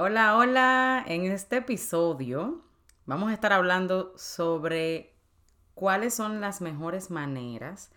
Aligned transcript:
Hola, 0.00 0.36
hola. 0.36 1.04
En 1.08 1.24
este 1.24 1.56
episodio 1.56 2.62
vamos 3.04 3.30
a 3.30 3.34
estar 3.34 3.52
hablando 3.52 4.16
sobre 4.16 5.16
cuáles 5.74 6.14
son 6.14 6.40
las 6.40 6.60
mejores 6.60 7.10
maneras 7.10 7.90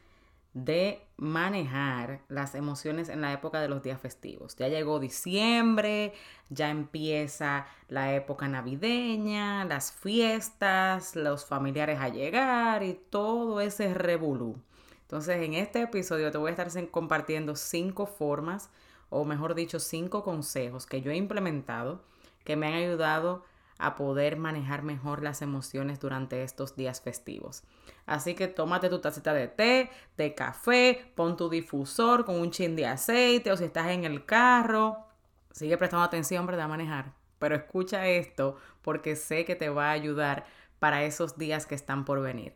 de 0.56 1.06
manejar 1.18 2.22
las 2.28 2.56
emociones 2.56 3.08
en 3.08 3.22
la 3.22 3.34
época 3.34 3.62
de 3.62 3.70
los 3.70 3.84
días 3.84 4.02
festivos. 4.02 4.56
Ya 4.56 4.68
llegó 4.68 5.00
diciembre, 5.00 6.14
ya 6.50 6.72
empieza 6.72 7.68
la 7.88 8.16
época 8.16 8.48
navideña, 8.48 9.64
las 9.66 9.92
fiestas, 9.92 11.16
los 11.16 11.46
familiares 11.46 12.00
a 12.00 12.10
llegar 12.10 12.82
y 12.82 12.96
todo 12.96 13.62
ese 13.62 13.94
revolú. 13.94 14.60
Entonces, 15.04 15.44
en 15.44 15.54
este 15.54 15.84
episodio 15.84 16.32
te 16.32 16.40
voy 16.40 16.50
a 16.50 16.56
estar 16.56 16.90
compartiendo 16.90 17.56
cinco 17.56 18.08
formas 18.08 18.72
o 19.12 19.26
mejor 19.26 19.54
dicho, 19.54 19.80
cinco 19.80 20.24
consejos 20.24 20.88
que 20.88 21.02
yo 21.02 21.12
he 21.12 21.16
implementado 21.16 22.02
que 22.44 22.56
me 22.56 22.68
han 22.68 22.74
ayudado 22.74 23.44
a 23.78 23.96
poder 23.96 24.38
manejar 24.38 24.84
mejor 24.84 25.22
las 25.22 25.42
emociones 25.42 26.00
durante 26.00 26.44
estos 26.44 26.76
días 26.76 27.02
festivos. 27.02 27.64
Así 28.06 28.36
que 28.36 28.48
tómate 28.48 28.90
tu 28.90 29.00
tacita 29.00 29.34
de 29.34 29.48
té, 29.48 29.90
de 30.18 30.34
café, 30.34 31.12
pon 31.16 31.36
tu 31.36 31.50
difusor 31.50 32.24
con 32.24 32.40
un 32.40 32.52
chin 32.52 32.76
de 32.76 32.88
aceite 32.88 33.52
o 33.52 33.58
si 33.58 33.66
estás 33.66 33.90
en 33.90 34.06
el 34.06 34.26
carro, 34.26 35.06
sigue 35.52 35.78
prestando 35.78 36.06
atención, 36.06 36.46
¿verdad? 36.46 36.66
A 36.66 36.70
manejar. 36.70 37.14
Pero 37.38 37.56
escucha 37.56 38.08
esto 38.08 38.56
porque 38.82 39.16
sé 39.16 39.46
que 39.46 39.56
te 39.56 39.70
va 39.70 39.90
a 39.90 39.92
ayudar 39.92 40.46
para 40.80 41.04
esos 41.04 41.38
días 41.38 41.66
que 41.66 41.76
están 41.76 42.06
por 42.06 42.22
venir. 42.22 42.54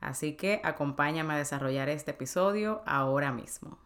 Así 0.00 0.34
que 0.34 0.60
acompáñame 0.62 1.34
a 1.34 1.38
desarrollar 1.38 1.88
este 1.88 2.12
episodio 2.12 2.82
ahora 2.86 3.32
mismo. 3.32 3.85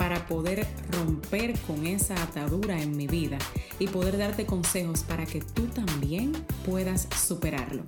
para 0.00 0.26
poder 0.26 0.66
romper 0.92 1.60
con 1.66 1.86
esa 1.86 2.14
atadura 2.22 2.80
en 2.80 2.96
mi 2.96 3.06
vida 3.06 3.36
y 3.78 3.86
poder 3.86 4.16
darte 4.16 4.46
consejos 4.46 5.02
para 5.02 5.26
que 5.26 5.42
tú 5.42 5.66
también 5.66 6.32
puedas 6.64 7.06
superarlo. 7.14 7.82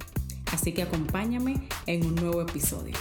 Así 0.53 0.75
que 0.75 0.83
acompáñame 0.83 1.67
en 1.87 2.05
un 2.05 2.15
nuevo 2.17 2.43
episodio. 2.43 2.93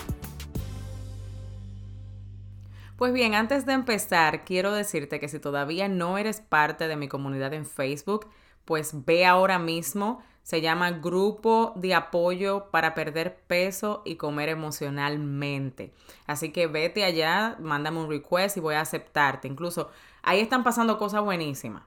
Pues 2.96 3.12
bien, 3.12 3.36
antes 3.36 3.66
de 3.66 3.74
empezar, 3.74 4.46
quiero 4.46 4.72
decirte 4.72 5.20
que 5.20 5.28
si 5.28 5.40
todavía 5.40 5.90
no 5.90 6.18
eres 6.18 6.40
parte 6.40 6.88
de 6.88 6.96
mi 6.96 7.10
comunidad 7.10 7.54
en 7.54 7.66
Facebook, 7.66 8.30
pues 8.64 9.06
ve 9.06 9.26
ahora 9.26 9.60
mismo 9.60 10.24
se 10.44 10.62
llama 10.62 10.92
Grupo 10.92 11.74
de 11.76 11.94
Apoyo 11.94 12.70
para 12.72 12.94
Perder 12.94 13.38
Peso 13.48 14.02
y 14.06 14.16
Comer 14.16 14.50
Emocionalmente. 14.50 15.94
Así 16.26 16.52
que 16.52 16.68
vete 16.68 17.04
allá, 17.04 17.58
mándame 17.60 18.00
un 18.00 18.10
request 18.10 18.58
y 18.58 18.60
voy 18.60 18.76
a 18.76 18.82
aceptarte. 18.82 19.48
Incluso 19.48 19.92
ahí 20.24 20.40
están 20.40 20.64
pasando 20.64 20.98
cosas 20.98 21.24
buenísimas. 21.24 21.84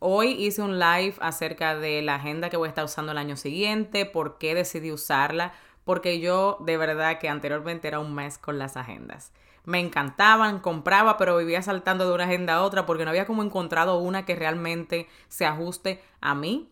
Hoy 0.00 0.30
hice 0.32 0.62
un 0.62 0.78
live 0.78 1.14
acerca 1.20 1.76
de 1.76 2.00
la 2.02 2.14
agenda 2.14 2.48
que 2.48 2.56
voy 2.56 2.66
a 2.66 2.70
estar 2.70 2.84
usando 2.84 3.12
el 3.12 3.18
año 3.18 3.36
siguiente, 3.36 4.06
por 4.06 4.38
qué 4.38 4.54
decidí 4.54 4.90
usarla, 4.90 5.52
porque 5.84 6.20
yo 6.20 6.56
de 6.60 6.78
verdad 6.78 7.18
que 7.18 7.28
anteriormente 7.28 7.88
era 7.88 8.00
un 8.00 8.14
mes 8.14 8.38
con 8.38 8.58
las 8.58 8.78
agendas. 8.78 9.32
Me 9.64 9.78
encantaban, 9.78 10.60
compraba, 10.60 11.18
pero 11.18 11.36
vivía 11.36 11.60
saltando 11.60 12.08
de 12.08 12.14
una 12.14 12.24
agenda 12.24 12.54
a 12.54 12.62
otra 12.62 12.86
porque 12.86 13.04
no 13.04 13.10
había 13.10 13.26
como 13.26 13.42
encontrado 13.42 13.98
una 13.98 14.24
que 14.24 14.34
realmente 14.34 15.06
se 15.28 15.44
ajuste 15.44 16.02
a 16.22 16.34
mí 16.34 16.70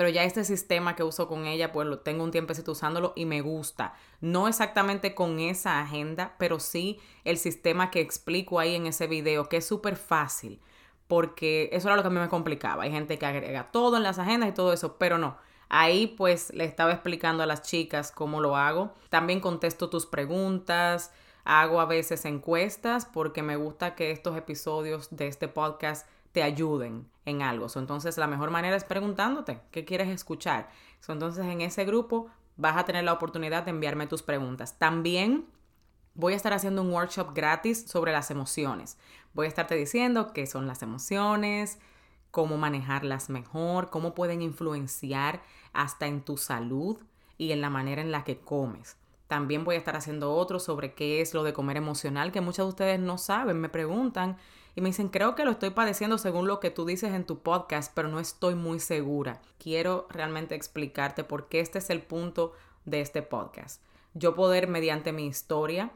pero 0.00 0.08
ya 0.08 0.24
este 0.24 0.44
sistema 0.44 0.96
que 0.96 1.02
uso 1.02 1.28
con 1.28 1.44
ella, 1.44 1.72
pues 1.72 1.86
lo 1.86 1.98
tengo 1.98 2.24
un 2.24 2.30
tiempecito 2.30 2.72
usándolo 2.72 3.12
y 3.16 3.26
me 3.26 3.42
gusta. 3.42 3.92
No 4.22 4.48
exactamente 4.48 5.14
con 5.14 5.40
esa 5.40 5.78
agenda, 5.78 6.36
pero 6.38 6.58
sí 6.58 6.98
el 7.24 7.36
sistema 7.36 7.90
que 7.90 8.00
explico 8.00 8.58
ahí 8.58 8.76
en 8.76 8.86
ese 8.86 9.06
video, 9.08 9.50
que 9.50 9.58
es 9.58 9.66
súper 9.66 9.96
fácil, 9.96 10.58
porque 11.06 11.68
eso 11.74 11.88
era 11.88 11.96
lo 11.96 12.02
que 12.02 12.06
a 12.08 12.10
mí 12.10 12.18
me 12.18 12.30
complicaba. 12.30 12.84
Hay 12.84 12.92
gente 12.92 13.18
que 13.18 13.26
agrega 13.26 13.70
todo 13.72 13.98
en 13.98 14.02
las 14.02 14.18
agendas 14.18 14.48
y 14.48 14.52
todo 14.52 14.72
eso, 14.72 14.96
pero 14.96 15.18
no. 15.18 15.36
Ahí 15.68 16.06
pues 16.06 16.50
le 16.54 16.64
estaba 16.64 16.92
explicando 16.92 17.42
a 17.42 17.46
las 17.46 17.60
chicas 17.60 18.10
cómo 18.10 18.40
lo 18.40 18.56
hago. 18.56 18.94
También 19.10 19.40
contesto 19.40 19.90
tus 19.90 20.06
preguntas, 20.06 21.12
hago 21.44 21.78
a 21.78 21.84
veces 21.84 22.24
encuestas 22.24 23.04
porque 23.04 23.42
me 23.42 23.56
gusta 23.56 23.94
que 23.96 24.12
estos 24.12 24.34
episodios 24.38 25.14
de 25.14 25.26
este 25.26 25.46
podcast 25.46 26.08
te 26.32 26.42
ayuden 26.42 27.08
en 27.24 27.42
algo. 27.42 27.66
entonces, 27.76 28.18
la 28.18 28.26
mejor 28.26 28.50
manera 28.50 28.76
es 28.76 28.84
preguntándote 28.84 29.60
qué 29.70 29.84
quieres 29.84 30.08
escuchar. 30.08 30.70
entonces, 31.08 31.44
en 31.46 31.60
ese 31.60 31.84
grupo 31.84 32.28
vas 32.56 32.76
a 32.76 32.84
tener 32.84 33.04
la 33.04 33.12
oportunidad 33.12 33.64
de 33.64 33.70
enviarme 33.70 34.06
tus 34.06 34.22
preguntas. 34.22 34.78
También 34.78 35.46
voy 36.14 36.34
a 36.34 36.36
estar 36.36 36.52
haciendo 36.52 36.82
un 36.82 36.92
workshop 36.92 37.32
gratis 37.34 37.84
sobre 37.86 38.12
las 38.12 38.30
emociones. 38.30 38.98
Voy 39.32 39.46
a 39.46 39.48
estarte 39.48 39.74
diciendo 39.74 40.32
qué 40.32 40.46
son 40.46 40.66
las 40.66 40.82
emociones, 40.82 41.78
cómo 42.30 42.56
manejarlas 42.58 43.30
mejor, 43.30 43.90
cómo 43.90 44.14
pueden 44.14 44.42
influenciar 44.42 45.42
hasta 45.72 46.06
en 46.06 46.22
tu 46.22 46.36
salud 46.36 46.98
y 47.38 47.52
en 47.52 47.60
la 47.60 47.70
manera 47.70 48.02
en 48.02 48.12
la 48.12 48.24
que 48.24 48.38
comes. 48.38 48.96
También 49.26 49.64
voy 49.64 49.76
a 49.76 49.78
estar 49.78 49.96
haciendo 49.96 50.34
otro 50.34 50.58
sobre 50.58 50.94
qué 50.94 51.20
es 51.20 51.34
lo 51.34 51.44
de 51.44 51.52
comer 51.52 51.76
emocional, 51.76 52.32
que 52.32 52.40
muchos 52.40 52.66
de 52.66 52.70
ustedes 52.70 53.00
no 53.00 53.16
saben, 53.16 53.60
me 53.60 53.68
preguntan 53.68 54.36
y 54.74 54.80
me 54.80 54.90
dicen, 54.90 55.08
creo 55.08 55.34
que 55.34 55.44
lo 55.44 55.52
estoy 55.52 55.70
padeciendo 55.70 56.18
según 56.18 56.46
lo 56.46 56.60
que 56.60 56.70
tú 56.70 56.84
dices 56.84 57.12
en 57.12 57.24
tu 57.24 57.40
podcast, 57.40 57.92
pero 57.94 58.08
no 58.08 58.20
estoy 58.20 58.54
muy 58.54 58.78
segura. 58.78 59.40
Quiero 59.58 60.06
realmente 60.10 60.54
explicarte 60.54 61.24
por 61.24 61.48
qué 61.48 61.60
este 61.60 61.78
es 61.78 61.90
el 61.90 62.02
punto 62.02 62.52
de 62.84 63.00
este 63.00 63.22
podcast. 63.22 63.82
Yo 64.14 64.34
poder, 64.34 64.68
mediante 64.68 65.12
mi 65.12 65.26
historia, 65.26 65.90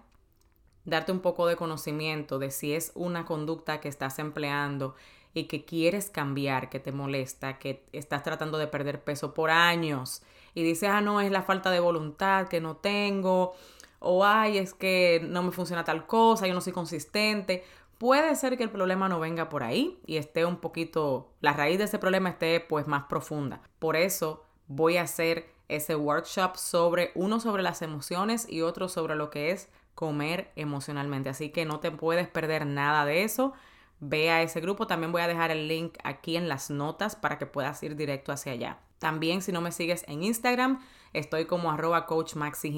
darte 0.84 1.12
un 1.12 1.20
poco 1.20 1.46
de 1.46 1.56
conocimiento 1.56 2.38
de 2.38 2.50
si 2.50 2.74
es 2.74 2.92
una 2.94 3.24
conducta 3.24 3.80
que 3.80 3.88
estás 3.88 4.18
empleando 4.18 4.94
y 5.32 5.44
que 5.44 5.64
quieres 5.64 6.10
cambiar, 6.10 6.70
que 6.70 6.78
te 6.78 6.92
molesta, 6.92 7.58
que 7.58 7.84
estás 7.92 8.22
tratando 8.22 8.58
de 8.58 8.68
perder 8.68 9.02
peso 9.02 9.34
por 9.34 9.50
años 9.50 10.22
y 10.54 10.62
dices, 10.62 10.88
ah, 10.88 11.00
no, 11.00 11.20
es 11.20 11.30
la 11.32 11.42
falta 11.42 11.70
de 11.70 11.80
voluntad 11.80 12.48
que 12.48 12.60
no 12.60 12.76
tengo, 12.76 13.54
o 13.98 14.24
ay, 14.24 14.58
es 14.58 14.74
que 14.74 15.26
no 15.28 15.42
me 15.42 15.50
funciona 15.50 15.84
tal 15.84 16.06
cosa, 16.06 16.46
yo 16.46 16.54
no 16.54 16.60
soy 16.60 16.72
consistente 16.72 17.64
puede 18.04 18.36
ser 18.36 18.58
que 18.58 18.64
el 18.64 18.68
problema 18.68 19.08
no 19.08 19.18
venga 19.18 19.48
por 19.48 19.62
ahí 19.62 19.98
y 20.04 20.18
esté 20.18 20.44
un 20.44 20.58
poquito, 20.58 21.32
la 21.40 21.54
raíz 21.54 21.78
de 21.78 21.84
ese 21.84 21.98
problema 21.98 22.28
esté 22.28 22.60
pues 22.60 22.86
más 22.86 23.04
profunda. 23.04 23.62
Por 23.78 23.96
eso 23.96 24.44
voy 24.66 24.98
a 24.98 25.04
hacer 25.04 25.46
ese 25.68 25.96
workshop 25.96 26.56
sobre 26.56 27.12
uno 27.14 27.40
sobre 27.40 27.62
las 27.62 27.80
emociones 27.80 28.46
y 28.46 28.60
otro 28.60 28.90
sobre 28.90 29.14
lo 29.14 29.30
que 29.30 29.52
es 29.52 29.70
comer 29.94 30.52
emocionalmente. 30.54 31.30
Así 31.30 31.48
que 31.48 31.64
no 31.64 31.80
te 31.80 31.90
puedes 31.90 32.28
perder 32.28 32.66
nada 32.66 33.06
de 33.06 33.24
eso. 33.24 33.54
Ve 34.00 34.30
a 34.30 34.42
ese 34.42 34.60
grupo. 34.60 34.86
También 34.86 35.10
voy 35.10 35.22
a 35.22 35.26
dejar 35.26 35.50
el 35.50 35.66
link 35.66 35.96
aquí 36.04 36.36
en 36.36 36.46
las 36.46 36.68
notas 36.68 37.16
para 37.16 37.38
que 37.38 37.46
puedas 37.46 37.82
ir 37.82 37.96
directo 37.96 38.32
hacia 38.32 38.52
allá. 38.52 38.80
También 38.98 39.40
si 39.40 39.50
no 39.50 39.62
me 39.62 39.72
sigues 39.72 40.04
en 40.08 40.22
Instagram, 40.22 40.84
estoy 41.14 41.46
como 41.46 41.70
arroba 41.70 42.04
coach 42.04 42.34
Maxi 42.34 42.70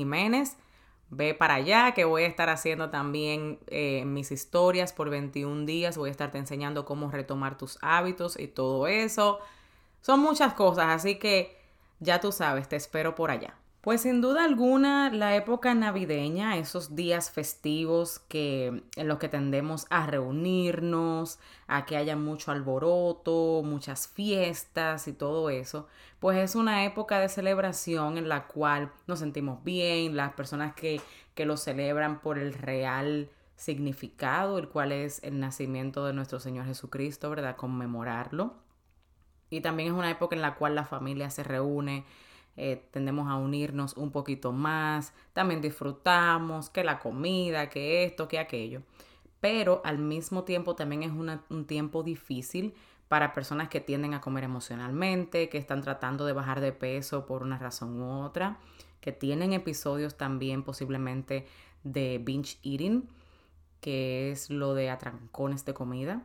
ve 1.10 1.34
para 1.34 1.54
allá, 1.54 1.92
que 1.92 2.04
voy 2.04 2.24
a 2.24 2.26
estar 2.26 2.48
haciendo 2.48 2.90
también 2.90 3.58
eh, 3.68 4.04
mis 4.04 4.32
historias 4.32 4.92
por 4.92 5.10
21 5.10 5.64
días, 5.66 5.96
voy 5.96 6.08
a 6.08 6.10
estarte 6.10 6.38
enseñando 6.38 6.84
cómo 6.84 7.10
retomar 7.10 7.56
tus 7.56 7.78
hábitos 7.80 8.38
y 8.38 8.48
todo 8.48 8.86
eso. 8.86 9.38
Son 10.00 10.20
muchas 10.20 10.54
cosas, 10.54 10.86
así 10.88 11.16
que 11.16 11.56
ya 12.00 12.20
tú 12.20 12.32
sabes, 12.32 12.68
te 12.68 12.76
espero 12.76 13.14
por 13.14 13.30
allá. 13.30 13.54
Pues 13.86 14.00
sin 14.00 14.20
duda 14.20 14.44
alguna, 14.44 15.10
la 15.10 15.36
época 15.36 15.72
navideña, 15.72 16.56
esos 16.56 16.96
días 16.96 17.30
festivos 17.30 18.18
que, 18.18 18.82
en 18.96 19.06
los 19.06 19.18
que 19.18 19.28
tendemos 19.28 19.86
a 19.90 20.08
reunirnos, 20.08 21.38
a 21.68 21.86
que 21.86 21.96
haya 21.96 22.16
mucho 22.16 22.50
alboroto, 22.50 23.62
muchas 23.64 24.08
fiestas 24.08 25.06
y 25.06 25.12
todo 25.12 25.50
eso, 25.50 25.86
pues 26.18 26.36
es 26.38 26.56
una 26.56 26.84
época 26.84 27.20
de 27.20 27.28
celebración 27.28 28.18
en 28.18 28.28
la 28.28 28.48
cual 28.48 28.90
nos 29.06 29.20
sentimos 29.20 29.62
bien, 29.62 30.16
las 30.16 30.32
personas 30.32 30.74
que, 30.74 31.00
que 31.36 31.46
lo 31.46 31.56
celebran 31.56 32.20
por 32.20 32.38
el 32.40 32.54
real 32.54 33.30
significado, 33.54 34.58
el 34.58 34.68
cual 34.68 34.90
es 34.90 35.22
el 35.22 35.38
nacimiento 35.38 36.04
de 36.04 36.12
nuestro 36.12 36.40
Señor 36.40 36.66
Jesucristo, 36.66 37.30
¿verdad? 37.30 37.54
Conmemorarlo. 37.54 38.54
Y 39.48 39.60
también 39.60 39.92
es 39.92 39.94
una 39.96 40.10
época 40.10 40.34
en 40.34 40.42
la 40.42 40.56
cual 40.56 40.74
la 40.74 40.84
familia 40.84 41.30
se 41.30 41.44
reúne, 41.44 42.04
eh, 42.56 42.86
tendemos 42.90 43.28
a 43.28 43.36
unirnos 43.36 43.96
un 43.96 44.10
poquito 44.10 44.52
más, 44.52 45.12
también 45.32 45.60
disfrutamos 45.60 46.70
que 46.70 46.84
la 46.84 46.98
comida, 46.98 47.68
que 47.68 48.04
esto, 48.04 48.28
que 48.28 48.38
aquello. 48.38 48.82
Pero 49.40 49.82
al 49.84 49.98
mismo 49.98 50.44
tiempo 50.44 50.74
también 50.74 51.02
es 51.02 51.12
un 51.12 51.66
tiempo 51.66 52.02
difícil 52.02 52.74
para 53.08 53.32
personas 53.32 53.68
que 53.68 53.80
tienden 53.80 54.14
a 54.14 54.20
comer 54.20 54.44
emocionalmente, 54.44 55.48
que 55.48 55.58
están 55.58 55.82
tratando 55.82 56.26
de 56.26 56.32
bajar 56.32 56.60
de 56.60 56.72
peso 56.72 57.26
por 57.26 57.42
una 57.42 57.58
razón 57.58 58.00
u 58.00 58.24
otra, 58.24 58.58
que 59.00 59.12
tienen 59.12 59.52
episodios 59.52 60.16
también 60.16 60.64
posiblemente 60.64 61.46
de 61.84 62.20
binge 62.22 62.58
eating, 62.64 63.08
que 63.80 64.32
es 64.32 64.50
lo 64.50 64.74
de 64.74 64.90
atrancones 64.90 65.64
de 65.64 65.74
comida. 65.74 66.22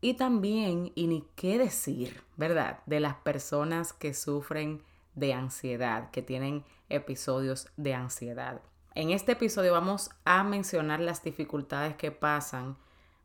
Y 0.00 0.14
también, 0.14 0.92
y 0.94 1.08
ni 1.08 1.24
qué 1.34 1.58
decir, 1.58 2.22
¿verdad? 2.36 2.80
De 2.86 3.00
las 3.00 3.16
personas 3.16 3.92
que 3.92 4.14
sufren 4.14 4.80
de 5.18 5.34
ansiedad, 5.34 6.10
que 6.10 6.22
tienen 6.22 6.64
episodios 6.88 7.68
de 7.76 7.94
ansiedad. 7.94 8.60
En 8.94 9.10
este 9.10 9.32
episodio 9.32 9.72
vamos 9.72 10.10
a 10.24 10.42
mencionar 10.44 11.00
las 11.00 11.22
dificultades 11.22 11.96
que 11.96 12.10
pasan 12.10 12.76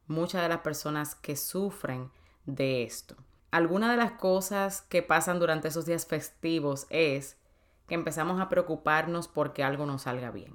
muchas 0.08 0.42
de 0.42 0.50
las 0.50 0.60
personas 0.60 1.16
que 1.16 1.36
sufren 1.36 2.12
de 2.46 2.84
esto. 2.84 3.16
Algunas 3.52 3.92
de 3.92 3.98
las 3.98 4.14
cosas 4.14 4.82
que 4.82 5.04
pasan 5.04 5.40
durante 5.40 5.68
esos 5.68 5.86
días 5.86 6.06
festivos 6.06 6.88
es 6.90 7.38
que 7.88 7.96
empezamos 7.96 8.42
a 8.42 8.50
preocuparnos 8.50 9.28
porque 9.28 9.64
algo 9.64 9.86
no 9.86 10.00
salga 10.00 10.32
bien. 10.32 10.54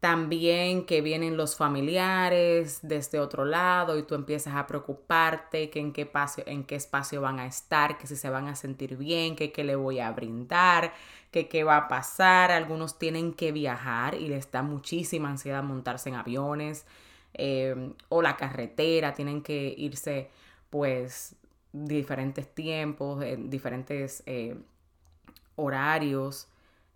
También 0.00 0.84
que 0.84 1.00
vienen 1.00 1.36
los 1.36 1.56
familiares 1.56 2.80
desde 2.82 3.18
otro 3.18 3.44
lado 3.44 3.98
y 3.98 4.02
tú 4.02 4.14
empiezas 4.14 4.54
a 4.54 4.66
preocuparte 4.66 5.70
que 5.70 5.80
en 5.80 5.92
qué 5.92 6.02
espacio, 6.02 6.44
en 6.46 6.64
qué 6.64 6.76
espacio 6.76 7.20
van 7.22 7.40
a 7.40 7.46
estar, 7.46 7.96
que 7.98 8.06
si 8.06 8.14
se 8.14 8.28
van 8.28 8.46
a 8.46 8.56
sentir 8.56 8.96
bien, 8.96 9.36
que 9.36 9.52
qué 9.52 9.64
le 9.64 9.74
voy 9.74 10.00
a 10.00 10.12
brindar, 10.12 10.92
que 11.30 11.48
qué 11.48 11.64
va 11.64 11.76
a 11.78 11.88
pasar. 11.88 12.50
Algunos 12.50 12.98
tienen 12.98 13.32
que 13.32 13.52
viajar 13.52 14.14
y 14.14 14.28
les 14.28 14.50
da 14.50 14.62
muchísima 14.62 15.30
ansiedad 15.30 15.62
montarse 15.62 16.10
en 16.10 16.16
aviones 16.16 16.84
eh, 17.34 17.92
o 18.08 18.22
la 18.22 18.36
carretera, 18.36 19.14
tienen 19.14 19.42
que 19.42 19.74
irse 19.76 20.30
pues 20.70 21.36
diferentes 21.72 22.54
tiempos, 22.54 23.24
diferentes 23.38 24.22
eh, 24.26 24.56
horarios. 25.56 26.48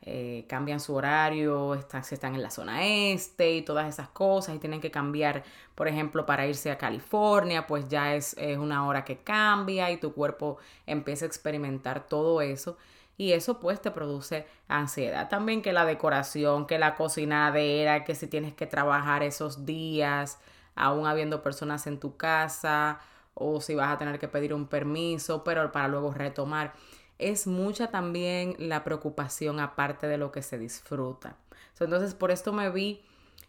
Eh, 0.03 0.47
cambian 0.49 0.81
su 0.81 0.95
horario, 0.95 1.75
están, 1.75 2.05
si 2.05 2.15
están 2.15 2.35
en 2.35 2.43
la 2.43 2.51
zona 2.51 2.87
este 2.87 3.53
y 3.57 3.63
todas 3.63 3.87
esas 3.87 4.09
cosas 4.09 4.55
y 4.55 4.59
tienen 4.59 4.81
que 4.81 4.91
cambiar, 4.91 5.45
por 5.75 5.89
ejemplo, 5.89 6.25
para 6.25 6.47
irse 6.47 6.71
a 6.71 6.79
California, 6.79 7.67
pues 7.67 7.87
ya 7.89 8.15
es, 8.15 8.35
es 8.39 8.57
una 8.57 8.87
hora 8.87 9.05
que 9.05 9.19
cambia 9.19 9.91
y 9.91 9.99
tu 9.99 10.15
cuerpo 10.15 10.57
empieza 10.87 11.27
a 11.27 11.29
experimentar 11.29 12.07
todo 12.09 12.41
eso 12.41 12.79
y 13.19 13.33
eso 13.33 13.61
pues 13.61 13.83
te 13.83 13.91
produce 13.91 14.47
ansiedad. 14.69 15.29
También 15.29 15.61
que 15.61 15.75
la 15.75 15.85
decoración, 15.85 16.67
que 16.67 16.79
la 16.79 16.95
cocinadera, 16.95 18.03
que 18.05 18.15
si 18.15 18.27
tienes 18.27 18.55
que 18.55 18.67
trabajar 18.67 19.23
esos 19.23 19.67
días, 19.67 20.39
aún 20.75 21.07
habiendo 21.07 21.43
personas 21.43 21.87
en 21.87 22.01
tu 22.01 22.17
casa 22.17 23.01
o 23.35 23.61
si 23.61 23.75
vas 23.75 23.93
a 23.93 23.99
tener 23.99 24.19
que 24.19 24.29
pedir 24.29 24.55
un 24.55 24.67
permiso, 24.67 25.45
pero 25.45 25.71
para 25.73 25.89
luego 25.89 26.13
retomar 26.15 26.73
es 27.21 27.47
mucha 27.47 27.91
también 27.91 28.57
la 28.59 28.85
preocupación 28.85 29.61
aparte 29.61 30.07
de 30.07 30.19
lo 30.19 30.33
que 30.33 30.43
se 30.43 30.59
disfruta. 30.59 31.37
Entonces, 31.79 32.15
por 32.15 32.31
esto 32.31 32.53
me 32.53 32.71
vi 32.71 33.03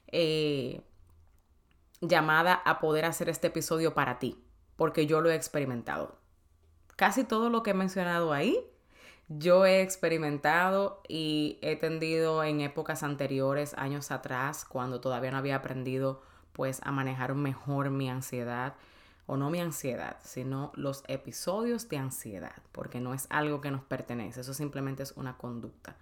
eh, 0.08 0.82
llamada 2.00 2.54
a 2.54 2.80
poder 2.80 3.06
hacer 3.06 3.30
este 3.30 3.48
episodio 3.48 3.94
para 3.94 4.20
ti, 4.20 4.42
porque 4.78 5.06
yo 5.06 5.22
lo 5.22 5.30
he 5.30 5.36
experimentado. 5.36 6.16
Casi 6.96 7.24
todo 7.24 7.50
lo 7.50 7.62
que 7.62 7.72
he 7.72 7.74
mencionado 7.74 8.32
ahí, 8.32 8.58
yo 9.28 9.66
he 9.66 9.82
experimentado 9.82 11.02
y 11.08 11.60
he 11.62 11.76
tendido 11.76 12.44
en 12.44 12.62
épocas 12.62 13.04
anteriores, 13.04 13.74
años 13.74 14.12
atrás, 14.12 14.66
cuando 14.66 15.02
todavía 15.02 15.32
no 15.32 15.38
había 15.38 15.58
aprendido 15.58 16.22
pues 16.54 16.82
a 16.84 16.92
manejar 16.92 17.34
mejor 17.34 17.90
mi 17.90 18.10
ansiedad 18.10 18.76
o 19.26 19.38
no 19.38 19.50
mi 19.50 19.60
ansiedad, 19.60 20.18
sino 20.24 20.72
los 20.76 21.04
episodios 21.08 21.90
de 21.90 21.98
ansiedad, 21.98 22.62
porque 22.72 23.00
no 23.00 23.14
es 23.14 23.28
algo 23.30 23.62
que 23.62 23.72
nos 23.72 23.84
pertenece, 23.84 24.42
eso 24.42 24.54
simplemente 24.54 25.04
es 25.04 25.14
una 25.14 25.38
conducta, 25.38 25.96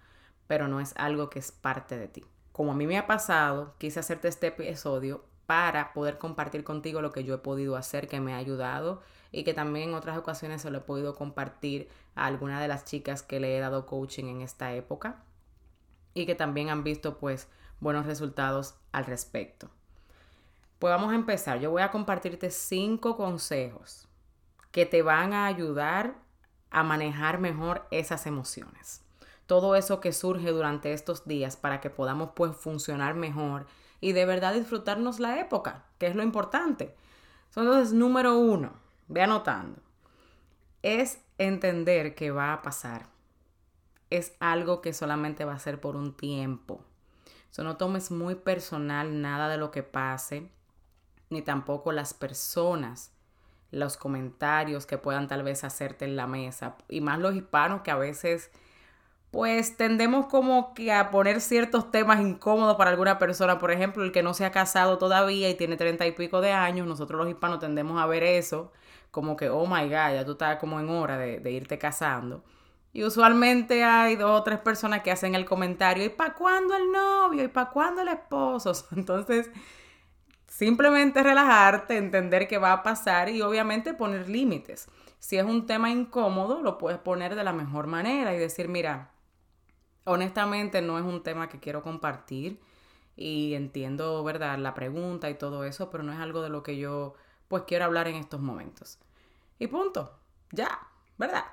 pero 0.46 0.68
no 0.68 0.80
es 0.80 0.94
algo 0.96 1.30
que 1.30 1.38
es 1.38 1.52
parte 1.52 1.96
de 1.96 2.08
ti. 2.08 2.24
Como 2.52 2.72
a 2.72 2.74
mí 2.74 2.86
me 2.86 2.98
ha 2.98 3.06
pasado, 3.06 3.74
quise 3.78 4.00
hacerte 4.00 4.28
este 4.28 4.48
episodio 4.48 5.24
para 5.46 5.92
poder 5.92 6.18
compartir 6.18 6.62
contigo 6.62 7.00
lo 7.00 7.10
que 7.10 7.24
yo 7.24 7.34
he 7.34 7.38
podido 7.38 7.76
hacer, 7.76 8.06
que 8.06 8.20
me 8.20 8.34
ha 8.34 8.36
ayudado 8.36 9.02
y 9.32 9.44
que 9.44 9.54
también 9.54 9.88
en 9.88 9.94
otras 9.94 10.16
ocasiones 10.16 10.62
se 10.62 10.70
lo 10.70 10.78
he 10.78 10.82
podido 10.82 11.14
compartir 11.14 11.88
a 12.14 12.26
alguna 12.26 12.60
de 12.60 12.68
las 12.68 12.84
chicas 12.84 13.22
que 13.22 13.40
le 13.40 13.56
he 13.56 13.60
dado 13.60 13.86
coaching 13.86 14.26
en 14.26 14.42
esta 14.42 14.72
época 14.74 15.24
y 16.14 16.26
que 16.26 16.34
también 16.34 16.68
han 16.70 16.84
visto 16.84 17.18
pues 17.18 17.48
buenos 17.80 18.06
resultados 18.06 18.76
al 18.92 19.06
respecto. 19.06 19.70
Pues 20.80 20.90
vamos 20.90 21.12
a 21.12 21.14
empezar. 21.14 21.60
Yo 21.60 21.70
voy 21.70 21.82
a 21.82 21.90
compartirte 21.90 22.50
cinco 22.50 23.18
consejos 23.18 24.08
que 24.72 24.86
te 24.86 25.02
van 25.02 25.34
a 25.34 25.44
ayudar 25.44 26.14
a 26.70 26.82
manejar 26.82 27.38
mejor 27.38 27.86
esas 27.90 28.26
emociones. 28.26 29.04
Todo 29.44 29.76
eso 29.76 30.00
que 30.00 30.14
surge 30.14 30.50
durante 30.52 30.94
estos 30.94 31.26
días 31.26 31.58
para 31.58 31.82
que 31.82 31.90
podamos 31.90 32.30
pues 32.34 32.56
funcionar 32.56 33.14
mejor 33.14 33.66
y 34.00 34.12
de 34.12 34.24
verdad 34.24 34.54
disfrutarnos 34.54 35.20
la 35.20 35.38
época, 35.38 35.84
que 35.98 36.06
es 36.06 36.16
lo 36.16 36.22
importante. 36.22 36.96
Entonces, 37.48 37.92
número 37.92 38.38
uno, 38.38 38.72
ve 39.06 39.20
anotando, 39.20 39.82
es 40.80 41.20
entender 41.36 42.14
que 42.14 42.30
va 42.30 42.54
a 42.54 42.62
pasar. 42.62 43.06
Es 44.08 44.34
algo 44.40 44.80
que 44.80 44.94
solamente 44.94 45.44
va 45.44 45.52
a 45.52 45.58
ser 45.58 45.78
por 45.78 45.94
un 45.94 46.16
tiempo. 46.16 46.82
So, 47.50 47.64
no 47.64 47.76
tomes 47.76 48.10
muy 48.10 48.34
personal 48.34 49.20
nada 49.20 49.50
de 49.50 49.58
lo 49.58 49.70
que 49.70 49.82
pase 49.82 50.50
ni 51.30 51.42
tampoco 51.42 51.92
las 51.92 52.14
personas, 52.14 53.12
los 53.70 53.96
comentarios 53.96 54.86
que 54.86 54.98
puedan 54.98 55.28
tal 55.28 55.42
vez 55.42 55.64
hacerte 55.64 56.04
en 56.04 56.16
la 56.16 56.26
mesa. 56.26 56.76
Y 56.88 57.00
más 57.00 57.18
los 57.18 57.34
hispanos 57.34 57.82
que 57.82 57.90
a 57.90 57.96
veces 57.96 58.50
pues 59.30 59.76
tendemos 59.76 60.26
como 60.26 60.74
que 60.74 60.92
a 60.92 61.10
poner 61.10 61.40
ciertos 61.40 61.90
temas 61.92 62.20
incómodos 62.20 62.76
para 62.76 62.90
alguna 62.90 63.18
persona. 63.18 63.58
Por 63.58 63.70
ejemplo, 63.70 64.02
el 64.02 64.12
que 64.12 64.22
no 64.24 64.34
se 64.34 64.44
ha 64.44 64.50
casado 64.50 64.98
todavía 64.98 65.48
y 65.48 65.54
tiene 65.54 65.76
treinta 65.76 66.06
y 66.06 66.12
pico 66.12 66.40
de 66.40 66.52
años, 66.52 66.86
nosotros 66.86 67.20
los 67.20 67.28
hispanos 67.28 67.60
tendemos 67.60 68.00
a 68.00 68.06
ver 68.06 68.24
eso 68.24 68.72
como 69.10 69.36
que, 69.36 69.48
oh 69.50 69.66
my 69.66 69.84
God, 69.84 70.14
ya 70.14 70.24
tú 70.24 70.32
estás 70.32 70.58
como 70.58 70.80
en 70.80 70.88
hora 70.88 71.18
de, 71.18 71.40
de 71.40 71.50
irte 71.52 71.78
casando. 71.78 72.44
Y 72.92 73.04
usualmente 73.04 73.84
hay 73.84 74.16
dos 74.16 74.40
o 74.40 74.42
tres 74.42 74.58
personas 74.60 75.02
que 75.02 75.10
hacen 75.12 75.34
el 75.34 75.44
comentario, 75.44 76.04
¿y 76.04 76.08
para 76.08 76.34
cuándo 76.34 76.74
el 76.76 76.90
novio? 76.90 77.44
¿Y 77.44 77.48
para 77.48 77.70
cuándo 77.70 78.02
el 78.02 78.08
esposo? 78.08 78.72
Entonces, 78.96 79.50
Simplemente 80.50 81.22
relajarte, 81.22 81.96
entender 81.96 82.48
qué 82.48 82.58
va 82.58 82.72
a 82.72 82.82
pasar 82.82 83.28
y 83.28 83.40
obviamente 83.40 83.94
poner 83.94 84.28
límites. 84.28 84.88
Si 85.20 85.38
es 85.38 85.44
un 85.44 85.64
tema 85.64 85.90
incómodo, 85.90 86.60
lo 86.60 86.76
puedes 86.76 86.98
poner 86.98 87.36
de 87.36 87.44
la 87.44 87.52
mejor 87.52 87.86
manera 87.86 88.34
y 88.34 88.38
decir, 88.38 88.68
mira, 88.68 89.12
honestamente 90.02 90.82
no 90.82 90.98
es 90.98 91.04
un 91.04 91.22
tema 91.22 91.48
que 91.48 91.60
quiero 91.60 91.82
compartir 91.84 92.60
y 93.14 93.54
entiendo, 93.54 94.24
¿verdad?, 94.24 94.58
la 94.58 94.74
pregunta 94.74 95.30
y 95.30 95.34
todo 95.34 95.62
eso, 95.62 95.88
pero 95.88 96.02
no 96.02 96.12
es 96.12 96.18
algo 96.18 96.42
de 96.42 96.48
lo 96.48 96.64
que 96.64 96.76
yo 96.76 97.14
pues 97.46 97.62
quiero 97.64 97.84
hablar 97.84 98.08
en 98.08 98.16
estos 98.16 98.40
momentos. 98.40 98.98
Y 99.60 99.68
punto, 99.68 100.18
ya, 100.50 100.80
¿verdad? 101.16 101.44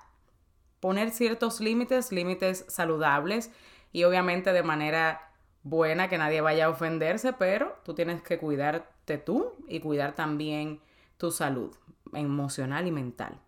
Poner 0.80 1.12
ciertos 1.12 1.62
límites, 1.62 2.12
límites 2.12 2.66
saludables 2.68 3.52
y 3.92 4.06
obviamente 4.06 4.54
de 4.54 4.64
manera 4.64 5.27
buena, 5.70 6.10
que 6.10 6.18
nadie 6.18 6.42
vaya 6.42 6.66
a 6.66 6.70
ofenderse, 6.70 7.34
pero 7.34 7.78
tú 7.84 7.94
tienes 7.94 8.22
que 8.22 8.38
cuidarte 8.38 9.18
tú 9.18 9.54
y 9.68 9.80
cuidar 9.80 10.16
también 10.16 10.82
tu 11.18 11.32
salud 11.32 11.76
emocional 12.14 12.88
y 12.88 12.92
mental. 12.92 13.40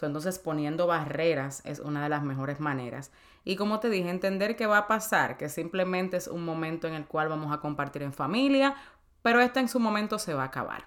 entonces 0.00 0.38
poniendo 0.40 0.88
barreras 0.88 1.62
es 1.64 1.78
una 1.78 2.02
de 2.02 2.08
las 2.08 2.22
mejores 2.22 2.58
maneras. 2.58 3.12
Y 3.44 3.56
como 3.56 3.80
te 3.80 3.88
dije, 3.88 4.10
entender 4.10 4.56
qué 4.56 4.66
va 4.66 4.78
a 4.78 4.88
pasar, 4.88 5.36
que 5.36 5.48
simplemente 5.48 6.16
es 6.16 6.28
un 6.28 6.44
momento 6.44 6.86
en 6.88 6.94
el 6.94 7.06
cual 7.06 7.28
vamos 7.28 7.52
a 7.52 7.60
compartir 7.60 8.02
en 8.02 8.12
familia, 8.12 8.74
pero 9.22 9.40
este 9.40 9.60
en 9.60 9.68
su 9.68 9.78
momento 9.80 10.18
se 10.18 10.34
va 10.34 10.42
a 10.42 10.46
acabar. 10.46 10.84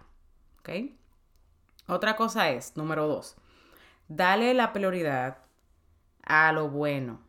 ¿Ok? 0.59 0.69
Otra 1.87 2.15
cosa 2.15 2.49
es, 2.49 2.75
número 2.75 3.07
dos, 3.07 3.35
dale 4.07 4.53
la 4.53 4.73
prioridad 4.73 5.37
a 6.23 6.51
lo 6.51 6.69
bueno, 6.69 7.19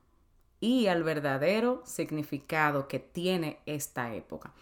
y 0.61 0.87
al 0.87 1.03
verdadero 1.03 1.83
significado 1.85 2.89
que 2.89 2.99
tiene 2.99 3.61
esta 3.67 4.15
época. 4.15 4.53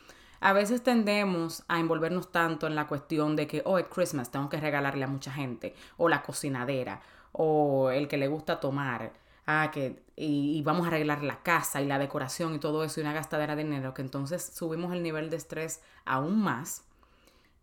A 0.40 0.52
veces 0.52 0.82
tendemos 0.82 1.64
a 1.68 1.80
envolvernos 1.80 2.30
tanto 2.30 2.66
en 2.66 2.74
la 2.74 2.86
cuestión 2.86 3.36
de 3.36 3.46
que, 3.46 3.62
oh, 3.64 3.78
es 3.78 3.86
Christmas, 3.86 4.30
tengo 4.30 4.48
que 4.48 4.60
regalarle 4.60 5.04
a 5.04 5.08
mucha 5.08 5.32
gente, 5.32 5.74
o 5.96 6.08
la 6.08 6.22
cocinadera, 6.22 7.00
o 7.32 7.90
el 7.90 8.08
que 8.08 8.18
le 8.18 8.28
gusta 8.28 8.60
tomar, 8.60 9.12
ah, 9.46 9.70
que, 9.72 10.02
y, 10.16 10.58
y, 10.58 10.62
vamos 10.62 10.84
a 10.84 10.88
arreglar 10.88 11.22
la 11.22 11.42
casa 11.42 11.80
y 11.80 11.86
la 11.86 11.98
decoración 11.98 12.54
y 12.54 12.58
todo 12.58 12.84
eso, 12.84 13.00
y 13.00 13.04
una 13.04 13.14
gastadera 13.14 13.56
de 13.56 13.64
dinero, 13.64 13.94
que 13.94 14.02
entonces 14.02 14.42
subimos 14.54 14.92
el 14.92 15.02
nivel 15.02 15.30
de 15.30 15.36
estrés 15.36 15.80
aún 16.04 16.42
más 16.42 16.84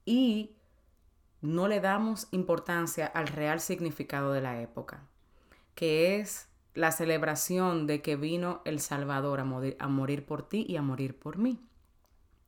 y 0.06 0.56
no 1.42 1.68
le 1.68 1.80
damos 1.80 2.28
importancia 2.32 3.06
al 3.06 3.28
real 3.28 3.60
significado 3.60 4.32
de 4.32 4.42
la 4.42 4.62
época, 4.62 5.08
que 5.76 6.20
es 6.20 6.48
la 6.74 6.92
celebración 6.92 7.88
de 7.88 8.02
que 8.02 8.16
vino 8.16 8.62
el 8.66 8.80
Salvador 8.80 9.40
a 9.40 9.88
morir, 9.88 10.26
por 10.26 10.48
ti 10.48 10.66
y 10.68 10.78
a 10.78 10.82
morir 10.82 11.18
por 11.18 11.38
mí. 11.38 11.60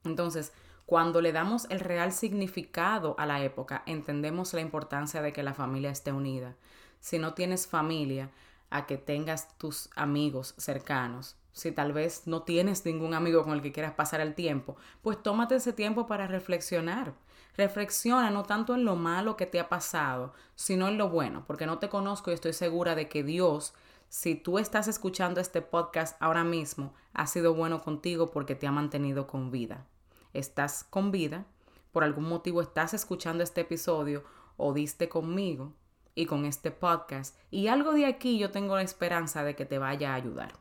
Entonces, 0.03 0.53
Cuando 0.85 1.21
le 1.21 1.31
damos 1.31 1.65
el 1.69 1.79
real 1.79 2.11
significado 2.11 3.15
a 3.17 3.25
la 3.25 3.41
época, 3.41 3.83
entendemos 3.85 4.53
la 4.53 4.61
importancia 4.61 5.21
de 5.21 5.31
que 5.31 5.43
la 5.43 5.53
familia 5.53 5.91
esté 5.91 6.11
unida. 6.11 6.55
Si 6.99 7.19
no 7.19 7.33
tienes 7.33 7.67
familia, 7.67 8.29
a 8.69 8.85
que 8.85 8.97
tengas 8.97 9.55
tus 9.57 9.89
amigos 9.95 10.55
cercanos. 10.57 11.37
Si 11.53 11.71
tal 11.71 11.93
vez 11.93 12.23
no 12.25 12.41
tienes 12.41 12.83
ningún 12.85 13.13
amigo 13.13 13.43
con 13.43 13.53
el 13.53 13.61
que 13.61 13.71
quieras 13.71 13.93
pasar 13.93 14.19
el 14.19 14.33
tiempo, 14.33 14.75
pues 15.03 15.21
tómate 15.21 15.55
ese 15.55 15.73
tiempo 15.73 16.07
para 16.07 16.27
reflexionar. 16.27 17.13
Reflexiona 17.55 18.31
no 18.31 18.43
tanto 18.43 18.73
en 18.73 18.83
lo 18.83 18.95
malo 18.95 19.37
que 19.37 19.45
te 19.45 19.59
ha 19.59 19.69
pasado, 19.69 20.33
sino 20.55 20.87
en 20.87 20.97
lo 20.97 21.09
bueno, 21.09 21.43
porque 21.45 21.67
no 21.67 21.77
te 21.77 21.89
conozco 21.89 22.31
y 22.31 22.33
estoy 22.33 22.53
segura 22.53 22.95
de 22.95 23.07
que 23.07 23.23
Dios, 23.23 23.75
si 24.13 24.35
tú 24.35 24.59
estás 24.59 24.87
escuchando 24.87 25.41
este 25.41 25.63
podcast 25.63 26.15
ahora 26.21 26.43
mismo, 26.43 26.93
ha 27.13 27.25
sido 27.25 27.55
bueno 27.55 27.81
contigo 27.81 28.29
porque 28.29 28.53
te 28.53 28.67
ha 28.67 28.71
mantenido 28.71 29.25
con 29.25 29.49
vida. 29.49 29.87
Estás 30.33 30.83
con 30.83 31.09
vida, 31.09 31.47
por 31.91 32.03
algún 32.03 32.25
motivo 32.25 32.61
estás 32.61 32.93
escuchando 32.93 33.43
este 33.43 33.61
episodio 33.61 34.23
o 34.55 34.71
diste 34.71 35.09
conmigo 35.09 35.73
y 36.13 36.27
con 36.27 36.45
este 36.45 36.69
podcast 36.69 37.35
y 37.49 37.69
algo 37.69 37.91
de 37.93 38.05
aquí 38.05 38.37
yo 38.37 38.51
tengo 38.51 38.75
la 38.75 38.83
esperanza 38.83 39.43
de 39.43 39.55
que 39.55 39.65
te 39.65 39.79
vaya 39.79 40.11
a 40.11 40.15
ayudar. 40.15 40.59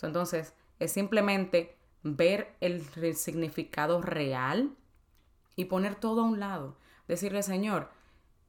entonces, 0.00 0.54
es 0.78 0.92
simplemente 0.92 1.76
ver 2.04 2.54
el 2.60 2.84
significado 3.16 4.00
real 4.00 4.76
y 5.56 5.64
poner 5.64 5.96
todo 5.96 6.20
a 6.20 6.26
un 6.26 6.38
lado. 6.38 6.76
Decirle, 7.08 7.42
Señor, 7.42 7.90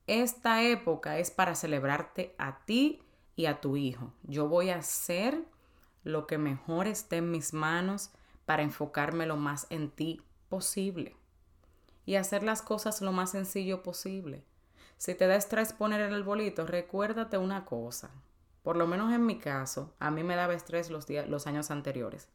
esta 0.06 0.62
época 0.62 1.18
es 1.18 1.32
para 1.32 1.56
celebrarte 1.56 2.36
a 2.38 2.64
ti 2.66 3.02
y 3.38 3.46
a 3.46 3.62
tu 3.62 3.78
hijo. 3.78 4.12
Yo 4.24 4.50
voy 4.50 4.72
a 4.72 4.80
hacer 4.80 5.46
lo 6.04 6.28
que 6.28 6.38
mejor 6.38 6.88
esté 6.88 7.18
en 7.18 7.32
mis 7.32 7.54
manos 7.54 8.10
para 8.46 8.64
enfocarme 8.64 9.26
lo 9.26 9.38
más 9.38 9.68
en 9.70 9.90
ti 9.90 10.22
posible 10.50 11.16
y 12.06 12.16
hacer 12.16 12.44
las 12.44 12.62
cosas 12.62 13.02
lo 13.02 13.14
más 13.14 13.32
sencillo 13.32 13.84
posible. 13.84 14.44
Si 14.98 15.14
te 15.14 15.28
da 15.28 15.36
estrés 15.36 15.72
poner 15.72 16.02
el 16.02 16.16
arbolito, 16.16 16.66
recuérdate 16.66 17.38
una 17.38 17.64
cosa. 17.64 18.10
Por 18.64 18.76
lo 18.76 18.88
menos 18.88 19.14
en 19.14 19.26
mi 19.26 19.38
caso, 19.38 19.94
a 20.00 20.10
mí 20.10 20.24
me 20.24 20.36
daba 20.36 20.56
estrés 20.56 20.90
los, 20.90 21.06
días, 21.06 21.30
los 21.30 21.46
años 21.46 21.70
anteriores. 21.70 22.28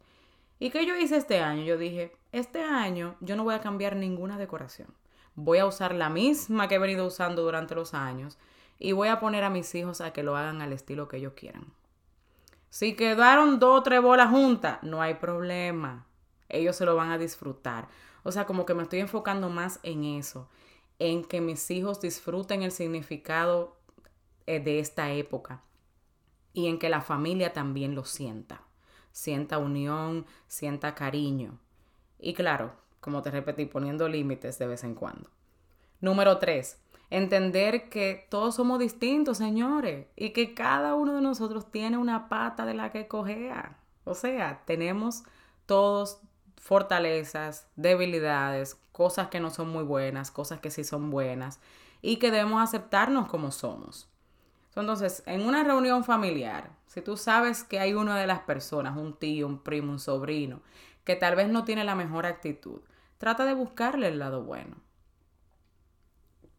¿Y 0.59 0.71
qué 0.71 0.87
yo 0.87 0.97
hice 0.97 1.17
este 1.17 1.41
año? 1.41 1.65
Yo 1.65 1.77
dije, 1.77 2.13
este 2.31 2.63
año 2.63 3.17
yo 3.21 3.35
no 3.35 3.43
voy 3.43 3.55
a 3.55 3.61
cambiar 3.61 3.97
ninguna 3.97 4.39
decoración. 4.39 4.95
Voy 5.35 5.59
a 5.59 5.67
usar 5.67 5.95
la 5.95 6.11
misma 6.11 6.69
que 6.69 6.77
he 6.77 6.79
venido 6.79 7.07
usando 7.07 7.43
durante 7.43 7.75
los 7.75 7.95
años 7.95 8.39
y 8.85 8.91
voy 8.91 9.07
a 9.07 9.21
poner 9.21 9.45
a 9.45 9.51
mis 9.51 9.73
hijos 9.77 10.01
a 10.01 10.13
que 10.13 10.25
lo 10.25 10.37
hagan 10.37 10.61
al 10.61 10.73
estilo 10.73 11.07
que 11.07 11.19
ellos 11.19 11.35
quieran. 11.37 11.73
Si 12.69 12.97
quedaron 12.97 13.61
dos 13.61 13.79
o 13.79 13.83
tres 13.85 14.03
bolas 14.03 14.31
juntas, 14.31 14.83
no 14.83 15.01
hay 15.01 15.15
problema. 15.15 16.09
Ellos 16.49 16.75
se 16.75 16.85
lo 16.85 16.97
van 16.97 17.13
a 17.13 17.19
disfrutar. 17.19 17.87
O 18.25 18.33
sea, 18.33 18.45
como 18.45 18.67
que 18.67 18.75
me 18.75 18.83
estoy 18.83 18.99
enfocando 18.99 19.51
más 19.51 19.79
en 19.85 20.03
eso, 20.03 20.49
en 20.99 21.23
que 21.25 21.41
mis 21.41 21.71
hijos 21.71 22.01
disfruten 22.01 22.63
el 22.63 22.73
significado 22.73 23.77
eh, 24.47 24.59
de 24.59 24.81
esta 24.81 25.13
época 25.13 25.63
y 26.53 26.67
en 26.67 26.81
que 26.81 26.89
la 26.89 27.03
familia 27.03 27.53
también 27.53 27.95
lo 27.95 28.05
sienta 28.05 28.63
sienta 29.13 29.59
unión, 29.59 30.27
sienta 30.49 30.95
cariño. 30.95 31.59
Y 32.19 32.35
claro, 32.35 32.73
como 33.01 33.23
te 33.23 33.31
repetí, 33.31 33.67
poniendo 33.67 34.09
límites 34.09 34.59
de 34.59 34.67
vez 34.67 34.83
en 34.85 34.95
cuando. 34.95 35.31
Número 36.01 36.39
tres, 36.39 36.82
entender 37.13 37.91
que 37.91 38.27
todos 38.31 38.55
somos 38.55 38.79
distintos, 38.79 39.37
señores, 39.37 40.07
y 40.17 40.31
que 40.31 40.55
cada 40.55 40.95
uno 40.95 41.13
de 41.13 41.21
nosotros 41.21 41.71
tiene 41.71 41.99
una 41.99 42.31
pata 42.31 42.65
de 42.65 42.73
la 42.73 42.91
que 42.91 43.07
cojea. 43.07 43.77
O 44.05 44.15
sea, 44.15 44.63
tenemos 44.65 45.23
todos 45.67 46.21
fortalezas, 46.57 47.67
debilidades, 47.77 48.79
cosas 48.93 49.29
que 49.29 49.41
no 49.41 49.51
son 49.51 49.69
muy 49.69 49.85
buenas, 49.85 50.31
cosas 50.31 50.61
que 50.61 50.71
sí 50.71 50.85
son 50.85 51.11
buenas, 51.11 51.61
y 52.01 52.17
que 52.17 52.31
debemos 52.31 52.63
aceptarnos 52.63 53.29
como 53.29 53.51
somos. 53.51 54.09
Entonces, 54.75 55.23
en 55.27 55.43
una 55.43 55.65
reunión 55.65 56.05
familiar, 56.05 56.71
si 56.87 57.03
tú 57.03 57.19
sabes 57.19 57.63
que 57.63 57.79
hay 57.79 57.93
una 57.93 58.19
de 58.19 58.27
las 58.27 58.41
personas, 58.41 58.97
un 58.97 59.13
tío, 59.13 59.47
un 59.47 59.59
primo, 59.59 59.93
un 59.93 60.01
sobrino, 60.01 60.63
que 61.05 61.15
tal 61.15 61.37
vez 61.37 61.49
no 61.49 61.65
tiene 61.65 61.85
la 61.85 61.95
mejor 61.95 62.25
actitud, 62.25 62.81
trata 63.19 63.45
de 63.45 63.53
buscarle 63.53 64.09
el 64.09 64.19
lado 64.19 64.43
bueno. 64.45 64.77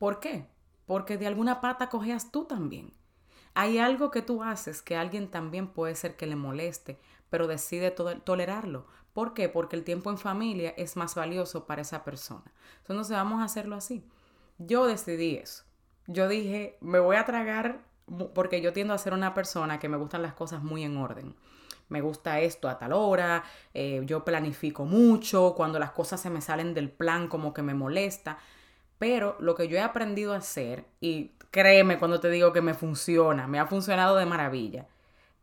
¿Por 0.03 0.19
qué? 0.19 0.45
Porque 0.85 1.17
de 1.17 1.27
alguna 1.27 1.61
pata 1.61 1.87
cojeas 1.87 2.29
tú 2.29 2.43
también. 2.43 2.93
Hay 3.53 3.77
algo 3.77 4.11
que 4.11 4.21
tú 4.21 4.43
haces 4.43 4.81
que 4.81 4.97
alguien 4.97 5.31
también 5.31 5.69
puede 5.69 5.95
ser 5.95 6.17
que 6.17 6.27
le 6.27 6.35
moleste, 6.35 6.99
pero 7.29 7.47
decide 7.47 7.89
tolerarlo. 7.89 8.85
¿Por 9.13 9.33
qué? 9.33 9.47
Porque 9.47 9.77
el 9.77 9.85
tiempo 9.85 10.09
en 10.09 10.17
familia 10.17 10.73
es 10.75 10.97
más 10.97 11.15
valioso 11.15 11.65
para 11.65 11.83
esa 11.83 12.03
persona. 12.03 12.51
Entonces 12.79 13.15
vamos 13.15 13.39
a 13.39 13.45
hacerlo 13.45 13.77
así. 13.77 14.03
Yo 14.57 14.87
decidí 14.87 15.37
eso. 15.37 15.63
Yo 16.07 16.27
dije, 16.27 16.77
me 16.81 16.99
voy 16.99 17.15
a 17.15 17.23
tragar 17.23 17.85
porque 18.35 18.59
yo 18.59 18.73
tiendo 18.73 18.93
a 18.93 18.97
ser 18.97 19.13
una 19.13 19.33
persona 19.33 19.79
que 19.79 19.87
me 19.87 19.95
gustan 19.95 20.21
las 20.21 20.33
cosas 20.33 20.63
muy 20.63 20.83
en 20.83 20.97
orden. 20.97 21.33
Me 21.87 22.01
gusta 22.01 22.41
esto 22.41 22.67
a 22.67 22.77
tal 22.77 22.91
hora, 22.91 23.45
eh, 23.73 24.01
yo 24.05 24.25
planifico 24.25 24.83
mucho, 24.83 25.53
cuando 25.55 25.79
las 25.79 25.91
cosas 25.91 26.19
se 26.19 26.29
me 26.29 26.41
salen 26.41 26.73
del 26.73 26.91
plan 26.91 27.29
como 27.29 27.53
que 27.53 27.61
me 27.61 27.73
molesta, 27.73 28.37
pero 29.03 29.35
lo 29.39 29.53
que 29.53 29.67
yo 29.67 29.75
he 29.75 29.81
aprendido 29.81 30.31
a 30.31 30.37
hacer, 30.37 30.85
y 31.01 31.31
créeme 31.51 31.99
cuando 31.99 32.21
te 32.21 32.29
digo 32.29 32.53
que 32.53 32.61
me 32.61 32.73
funciona, 32.73 33.47
me 33.47 33.59
ha 33.59 33.65
funcionado 33.65 34.15
de 34.15 34.25
maravilla, 34.25 34.87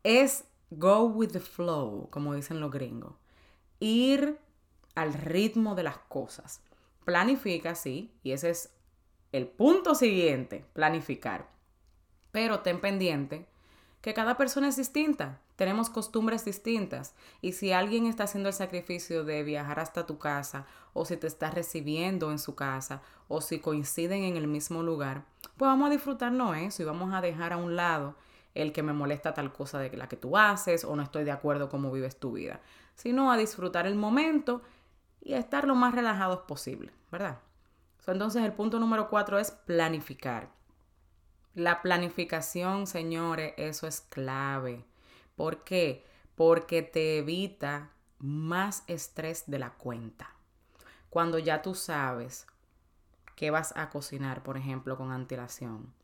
es 0.02 0.44
go 0.70 1.04
with 1.04 1.32
the 1.32 1.40
flow, 1.40 2.08
como 2.08 2.32
dicen 2.32 2.58
los 2.58 2.70
gringos. 2.70 3.12
Ir 3.78 4.38
al 4.94 5.12
ritmo 5.12 5.74
de 5.74 5.82
las 5.82 5.98
cosas. 5.98 6.62
Planifica, 7.04 7.74
sí, 7.74 8.10
y 8.22 8.32
ese 8.32 8.48
es 8.48 8.72
el 9.30 9.46
punto 9.46 9.94
siguiente, 9.94 10.64
planificar. 10.72 11.50
Pero 12.32 12.60
ten 12.60 12.80
pendiente 12.80 13.46
que 14.00 14.14
cada 14.14 14.38
persona 14.38 14.68
es 14.68 14.76
distinta, 14.76 15.38
tenemos 15.60 15.90
costumbres 15.90 16.46
distintas 16.46 17.14
y 17.42 17.52
si 17.52 17.70
alguien 17.70 18.06
está 18.06 18.24
haciendo 18.24 18.48
el 18.48 18.54
sacrificio 18.54 19.24
de 19.24 19.42
viajar 19.42 19.78
hasta 19.78 20.06
tu 20.06 20.16
casa 20.16 20.64
o 20.94 21.04
si 21.04 21.18
te 21.18 21.26
está 21.26 21.50
recibiendo 21.50 22.30
en 22.30 22.38
su 22.38 22.54
casa 22.54 23.02
o 23.28 23.42
si 23.42 23.58
coinciden 23.58 24.22
en 24.22 24.38
el 24.38 24.46
mismo 24.46 24.82
lugar, 24.82 25.26
pues 25.58 25.68
vamos 25.68 25.88
a 25.88 25.92
disfrutarnos 25.92 26.56
eso 26.56 26.82
y 26.82 26.86
vamos 26.86 27.12
a 27.12 27.20
dejar 27.20 27.52
a 27.52 27.58
un 27.58 27.76
lado 27.76 28.14
el 28.54 28.72
que 28.72 28.82
me 28.82 28.94
molesta 28.94 29.34
tal 29.34 29.52
cosa 29.52 29.78
de 29.78 29.94
la 29.98 30.08
que 30.08 30.16
tú 30.16 30.38
haces 30.38 30.82
o 30.82 30.96
no 30.96 31.02
estoy 31.02 31.24
de 31.24 31.30
acuerdo 31.30 31.68
cómo 31.68 31.92
vives 31.92 32.18
tu 32.18 32.32
vida, 32.32 32.62
sino 32.94 33.30
a 33.30 33.36
disfrutar 33.36 33.86
el 33.86 33.96
momento 33.96 34.62
y 35.20 35.34
a 35.34 35.38
estar 35.38 35.66
lo 35.66 35.74
más 35.74 35.94
relajados 35.94 36.40
posible, 36.48 36.90
¿verdad? 37.12 37.38
Entonces 38.06 38.42
el 38.42 38.54
punto 38.54 38.78
número 38.78 39.10
cuatro 39.10 39.38
es 39.38 39.50
planificar. 39.50 40.48
La 41.54 41.82
planificación, 41.82 42.86
señores, 42.86 43.52
eso 43.58 43.86
es 43.86 44.00
clave. 44.00 44.86
¿Por 45.40 45.64
qué? 45.64 46.04
Porque 46.34 46.82
te 46.82 47.16
evita 47.16 47.92
más 48.18 48.84
estrés 48.88 49.44
de 49.46 49.58
la 49.58 49.70
cuenta. 49.70 50.34
Cuando 51.08 51.38
ya 51.38 51.62
tú 51.62 51.74
sabes 51.74 52.46
qué 53.36 53.50
vas 53.50 53.74
a 53.74 53.88
cocinar, 53.88 54.42
por 54.42 54.58
ejemplo, 54.58 54.98
con 54.98 55.12
antelación. 55.12 55.94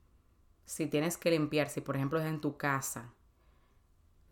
Si 0.65 0.87
tienes 0.87 1.19
que 1.19 1.31
limpiar, 1.33 1.69
si 1.69 1.83
por 1.83 1.97
ejemplo 1.97 2.19
es 2.19 2.25
en 2.25 2.41
tu 2.41 2.57
casa, 2.57 3.13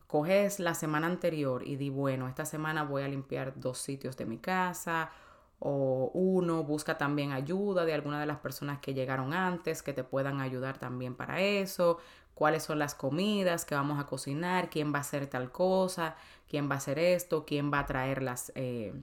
coges 0.07 0.59
la 0.59 0.73
semana 0.73 1.07
anterior 1.07 1.69
y 1.69 1.77
di, 1.77 1.91
bueno, 1.91 2.27
esta 2.27 2.47
semana 2.47 2.83
voy 2.83 3.03
a 3.03 3.09
limpiar 3.09 3.61
dos 3.61 3.77
sitios 3.77 4.17
de 4.17 4.25
mi 4.25 4.39
casa 4.39 5.11
o 5.59 6.11
uno 6.15 6.65
busca 6.65 6.97
también 6.97 7.33
ayuda 7.33 7.85
de 7.85 7.93
alguna 7.93 8.21
de 8.21 8.27
las 8.27 8.39
personas 8.39 8.79
que 8.79 8.95
llegaron 8.95 9.35
antes 9.35 9.83
que 9.83 9.93
te 9.93 10.03
puedan 10.03 10.41
ayudar 10.41 10.79
también 10.79 11.15
para 11.15 11.43
eso, 11.43 11.99
cuáles 12.35 12.65
son 12.65 12.79
las 12.79 12.95
comidas 12.95 13.65
que 13.65 13.75
vamos 13.75 14.01
a 14.01 14.07
cocinar, 14.07 14.71
quién 14.71 14.93
va 14.93 14.99
a 14.99 15.01
hacer 15.03 15.27
tal 15.27 15.51
cosa, 15.53 16.17
quién 16.49 16.69
va 16.69 16.75
a 16.75 16.79
hacer 16.79 16.99
esto, 16.99 17.45
quién 17.45 17.73
va 17.73 17.81
a 17.81 17.87
traer 17.87 18.23
las, 18.23 18.53
eh, 18.55 18.95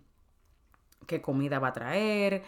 qué 1.07 1.21
comida 1.21 1.59
va 1.59 1.69
a 1.69 1.73
traer, 1.73 2.43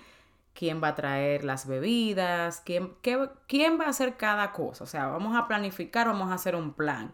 quién 0.54 0.82
va 0.84 0.90
a 0.90 0.96
traer 0.96 1.44
las 1.44 1.68
bebidas, 1.68 2.62
quién, 2.66 2.94
quién 3.02 3.80
va 3.80 3.86
a 3.86 3.90
hacer 3.90 4.18
cada 4.18 4.52
cosa. 4.52 4.84
O 4.84 4.88
sea, 4.88 5.08
vamos 5.08 5.36
a 5.36 5.48
planificar, 5.48 6.08
vamos 6.08 6.32
a 6.32 6.36
hacer 6.36 6.56
un 6.56 6.74
plan. 6.74 7.13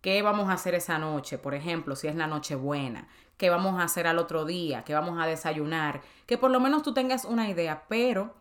¿Qué 0.00 0.20
vamos 0.20 0.50
a 0.50 0.52
hacer 0.52 0.74
esa 0.74 0.98
noche? 0.98 1.38
Por 1.38 1.54
ejemplo, 1.54 1.96
si 1.96 2.08
es 2.08 2.14
la 2.14 2.26
noche 2.26 2.56
buena. 2.56 3.08
¿Qué 3.38 3.48
vamos 3.50 3.80
a 3.80 3.84
hacer 3.84 4.06
al 4.06 4.18
otro 4.18 4.44
día? 4.44 4.84
¿Qué 4.84 4.92
vamos 4.92 5.18
a 5.20 5.26
desayunar? 5.26 6.02
Que 6.26 6.38
por 6.38 6.50
lo 6.50 6.60
menos 6.60 6.82
tú 6.82 6.92
tengas 6.92 7.24
una 7.24 7.48
idea, 7.48 7.84
pero 7.88 8.34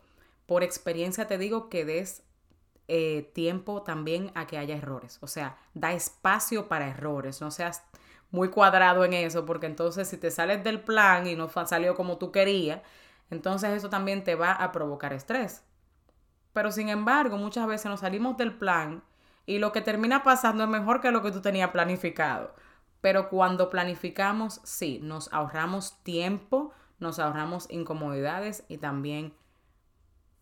por 0.45 0.61
experiencia 0.61 1.27
te 1.27 1.37
digo 1.37 1.69
que 1.69 1.85
des 1.85 2.23
eh, 2.87 3.31
tiempo 3.33 3.83
también 3.83 4.31
a 4.35 4.47
que 4.47 4.57
haya 4.57 4.75
errores. 4.75 5.17
O 5.21 5.27
sea, 5.27 5.57
da 5.73 5.93
espacio 5.93 6.67
para 6.67 6.87
errores. 6.87 7.41
No 7.41 7.51
seas 7.51 7.83
muy 8.31 8.49
cuadrado 8.49 9.05
en 9.05 9.13
eso, 9.13 9.45
porque 9.45 9.67
entonces 9.67 10.07
si 10.07 10.17
te 10.17 10.31
sales 10.31 10.63
del 10.63 10.81
plan 10.81 11.27
y 11.27 11.35
no 11.35 11.49
salió 11.65 11.95
como 11.95 12.17
tú 12.17 12.31
querías, 12.31 12.81
entonces 13.29 13.71
eso 13.71 13.89
también 13.89 14.23
te 14.23 14.35
va 14.35 14.51
a 14.51 14.71
provocar 14.71 15.13
estrés. 15.13 15.63
Pero 16.53 16.71
sin 16.71 16.89
embargo, 16.89 17.37
muchas 17.37 17.67
veces 17.67 17.87
nos 17.87 18.01
salimos 18.01 18.37
del 18.37 18.53
plan 18.53 19.03
y 19.45 19.59
lo 19.59 19.71
que 19.71 19.81
termina 19.81 20.23
pasando 20.23 20.63
es 20.63 20.69
mejor 20.69 21.01
que 21.01 21.11
lo 21.11 21.21
que 21.21 21.31
tú 21.31 21.41
tenías 21.41 21.71
planificado. 21.71 22.55
Pero 23.01 23.29
cuando 23.29 23.69
planificamos, 23.69 24.61
sí, 24.63 24.99
nos 25.03 25.31
ahorramos 25.33 26.01
tiempo, 26.03 26.71
nos 26.99 27.19
ahorramos 27.19 27.69
incomodidades 27.69 28.63
y 28.67 28.77
también 28.77 29.33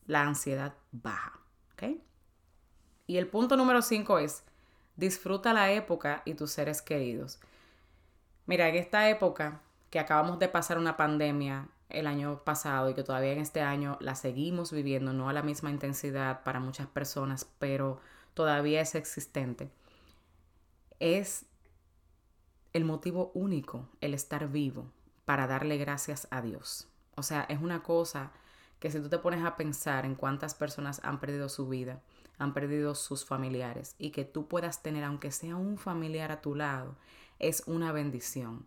la 0.05 0.21
ansiedad 0.21 0.75
baja. 0.91 1.41
Y 3.11 3.17
el 3.17 3.27
punto 3.27 3.57
número 3.57 3.81
5 3.81 4.19
es, 4.19 4.45
disfruta 4.95 5.51
la 5.51 5.69
época 5.73 6.21
y 6.23 6.33
tus 6.33 6.51
seres 6.51 6.81
queridos. 6.81 7.41
Mira, 8.45 8.69
en 8.69 8.75
esta 8.75 9.09
época 9.09 9.59
que 9.89 9.99
acabamos 9.99 10.39
de 10.39 10.47
pasar 10.47 10.77
una 10.77 10.95
pandemia 10.95 11.67
el 11.89 12.07
año 12.07 12.41
pasado 12.45 12.89
y 12.89 12.93
que 12.93 13.03
todavía 13.03 13.33
en 13.33 13.39
este 13.39 13.59
año 13.59 13.97
la 13.99 14.15
seguimos 14.15 14.71
viviendo, 14.71 15.11
no 15.11 15.27
a 15.27 15.33
la 15.33 15.41
misma 15.41 15.71
intensidad 15.71 16.41
para 16.45 16.61
muchas 16.61 16.87
personas, 16.87 17.45
pero 17.59 17.99
todavía 18.33 18.79
es 18.79 18.95
existente, 18.95 19.69
es 21.01 21.43
el 22.71 22.85
motivo 22.85 23.33
único, 23.33 23.89
el 23.99 24.13
estar 24.13 24.47
vivo, 24.47 24.85
para 25.25 25.47
darle 25.47 25.77
gracias 25.77 26.29
a 26.31 26.41
Dios. 26.41 26.87
O 27.15 27.23
sea, 27.23 27.41
es 27.49 27.59
una 27.59 27.83
cosa 27.83 28.31
que 28.79 28.89
si 28.89 29.01
tú 29.01 29.09
te 29.09 29.17
pones 29.17 29.43
a 29.43 29.57
pensar 29.57 30.05
en 30.05 30.15
cuántas 30.15 30.55
personas 30.55 31.01
han 31.03 31.19
perdido 31.19 31.49
su 31.49 31.67
vida, 31.67 31.99
han 32.41 32.53
perdido 32.53 32.95
sus 32.95 33.25
familiares 33.25 33.95
y 33.97 34.11
que 34.11 34.25
tú 34.25 34.47
puedas 34.47 34.81
tener, 34.81 35.03
aunque 35.03 35.31
sea 35.31 35.55
un 35.55 35.77
familiar 35.77 36.31
a 36.31 36.41
tu 36.41 36.55
lado, 36.55 36.95
es 37.39 37.63
una 37.67 37.91
bendición. 37.91 38.65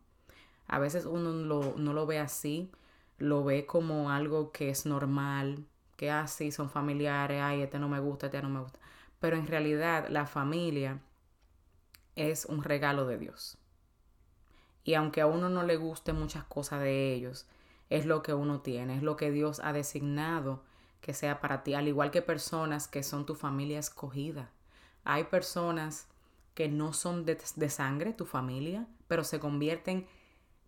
A 0.66 0.78
veces 0.78 1.06
uno 1.06 1.32
no 1.32 1.92
lo 1.92 2.06
ve 2.06 2.18
así, 2.18 2.70
lo 3.18 3.44
ve 3.44 3.66
como 3.66 4.10
algo 4.10 4.52
que 4.52 4.70
es 4.70 4.86
normal, 4.86 5.66
que 5.96 6.10
así 6.10 6.48
ah, 6.48 6.52
son 6.52 6.70
familiares, 6.70 7.40
ay, 7.42 7.62
este 7.62 7.78
no 7.78 7.88
me 7.88 8.00
gusta, 8.00 8.26
este 8.26 8.42
no 8.42 8.48
me 8.48 8.60
gusta. 8.60 8.78
Pero 9.20 9.36
en 9.36 9.46
realidad 9.46 10.08
la 10.08 10.26
familia 10.26 11.00
es 12.16 12.44
un 12.46 12.62
regalo 12.62 13.06
de 13.06 13.18
Dios. 13.18 13.58
Y 14.84 14.94
aunque 14.94 15.20
a 15.20 15.26
uno 15.26 15.48
no 15.48 15.62
le 15.62 15.76
guste 15.76 16.12
muchas 16.12 16.44
cosas 16.44 16.80
de 16.80 17.14
ellos, 17.14 17.46
es 17.90 18.06
lo 18.06 18.22
que 18.22 18.34
uno 18.34 18.60
tiene, 18.60 18.96
es 18.96 19.02
lo 19.02 19.16
que 19.16 19.30
Dios 19.30 19.60
ha 19.60 19.72
designado 19.72 20.62
que 21.04 21.12
sea 21.12 21.38
para 21.38 21.62
ti, 21.62 21.75
al 21.75 21.87
igual 21.87 22.11
que 22.11 22.23
personas 22.23 22.88
que 22.88 23.02
son 23.02 23.26
tu 23.26 23.34
familia 23.34 23.78
escogida. 23.78 24.49
Hay 25.04 25.25
personas 25.25 26.08
que 26.54 26.68
no 26.68 26.94
son 26.94 27.26
de, 27.26 27.38
de 27.56 27.68
sangre, 27.68 28.14
tu 28.14 28.25
familia, 28.25 28.87
pero 29.06 29.23
se 29.23 29.38
convierten 29.38 30.06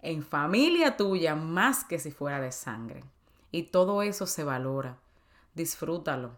en 0.02 0.22
familia 0.22 0.98
tuya 0.98 1.34
más 1.34 1.84
que 1.84 1.98
si 1.98 2.10
fuera 2.10 2.38
de 2.38 2.52
sangre. 2.52 3.02
Y 3.50 3.62
todo 3.62 4.02
eso 4.02 4.26
se 4.26 4.44
valora. 4.44 4.98
Disfrútalo. 5.54 6.36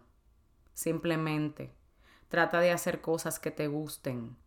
Simplemente. 0.73 1.73
Trata 2.29 2.61
de 2.61 2.71
hacer 2.71 3.01
cosas 3.01 3.37
que 3.37 3.51
te 3.51 3.67
gusten. 3.67 4.37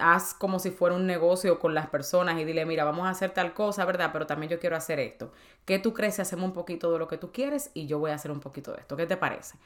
Haz 0.00 0.34
como 0.34 0.58
si 0.58 0.70
fuera 0.70 0.94
un 0.94 1.06
negocio 1.06 1.58
con 1.58 1.74
las 1.74 1.88
personas 1.88 2.40
y 2.40 2.44
dile, 2.44 2.64
mira, 2.64 2.84
vamos 2.84 3.06
a 3.06 3.10
hacer 3.10 3.30
tal 3.30 3.52
cosa, 3.52 3.84
¿verdad? 3.84 4.10
Pero 4.12 4.26
también 4.26 4.50
yo 4.50 4.58
quiero 4.58 4.76
hacer 4.76 4.98
esto. 4.98 5.32
¿Qué 5.64 5.78
tú 5.78 5.92
crees 5.92 6.18
hacemos 6.20 6.46
un 6.46 6.52
poquito 6.52 6.92
de 6.92 6.98
lo 6.98 7.08
que 7.08 7.18
tú 7.18 7.32
quieres 7.32 7.70
y 7.74 7.86
yo 7.86 7.98
voy 7.98 8.10
a 8.10 8.14
hacer 8.14 8.30
un 8.30 8.40
poquito 8.40 8.72
de 8.72 8.80
esto? 8.80 8.96
¿Qué 8.96 9.06
te 9.06 9.16
parece? 9.16 9.56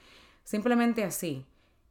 Simplemente 0.45 1.05
así. 1.05 1.47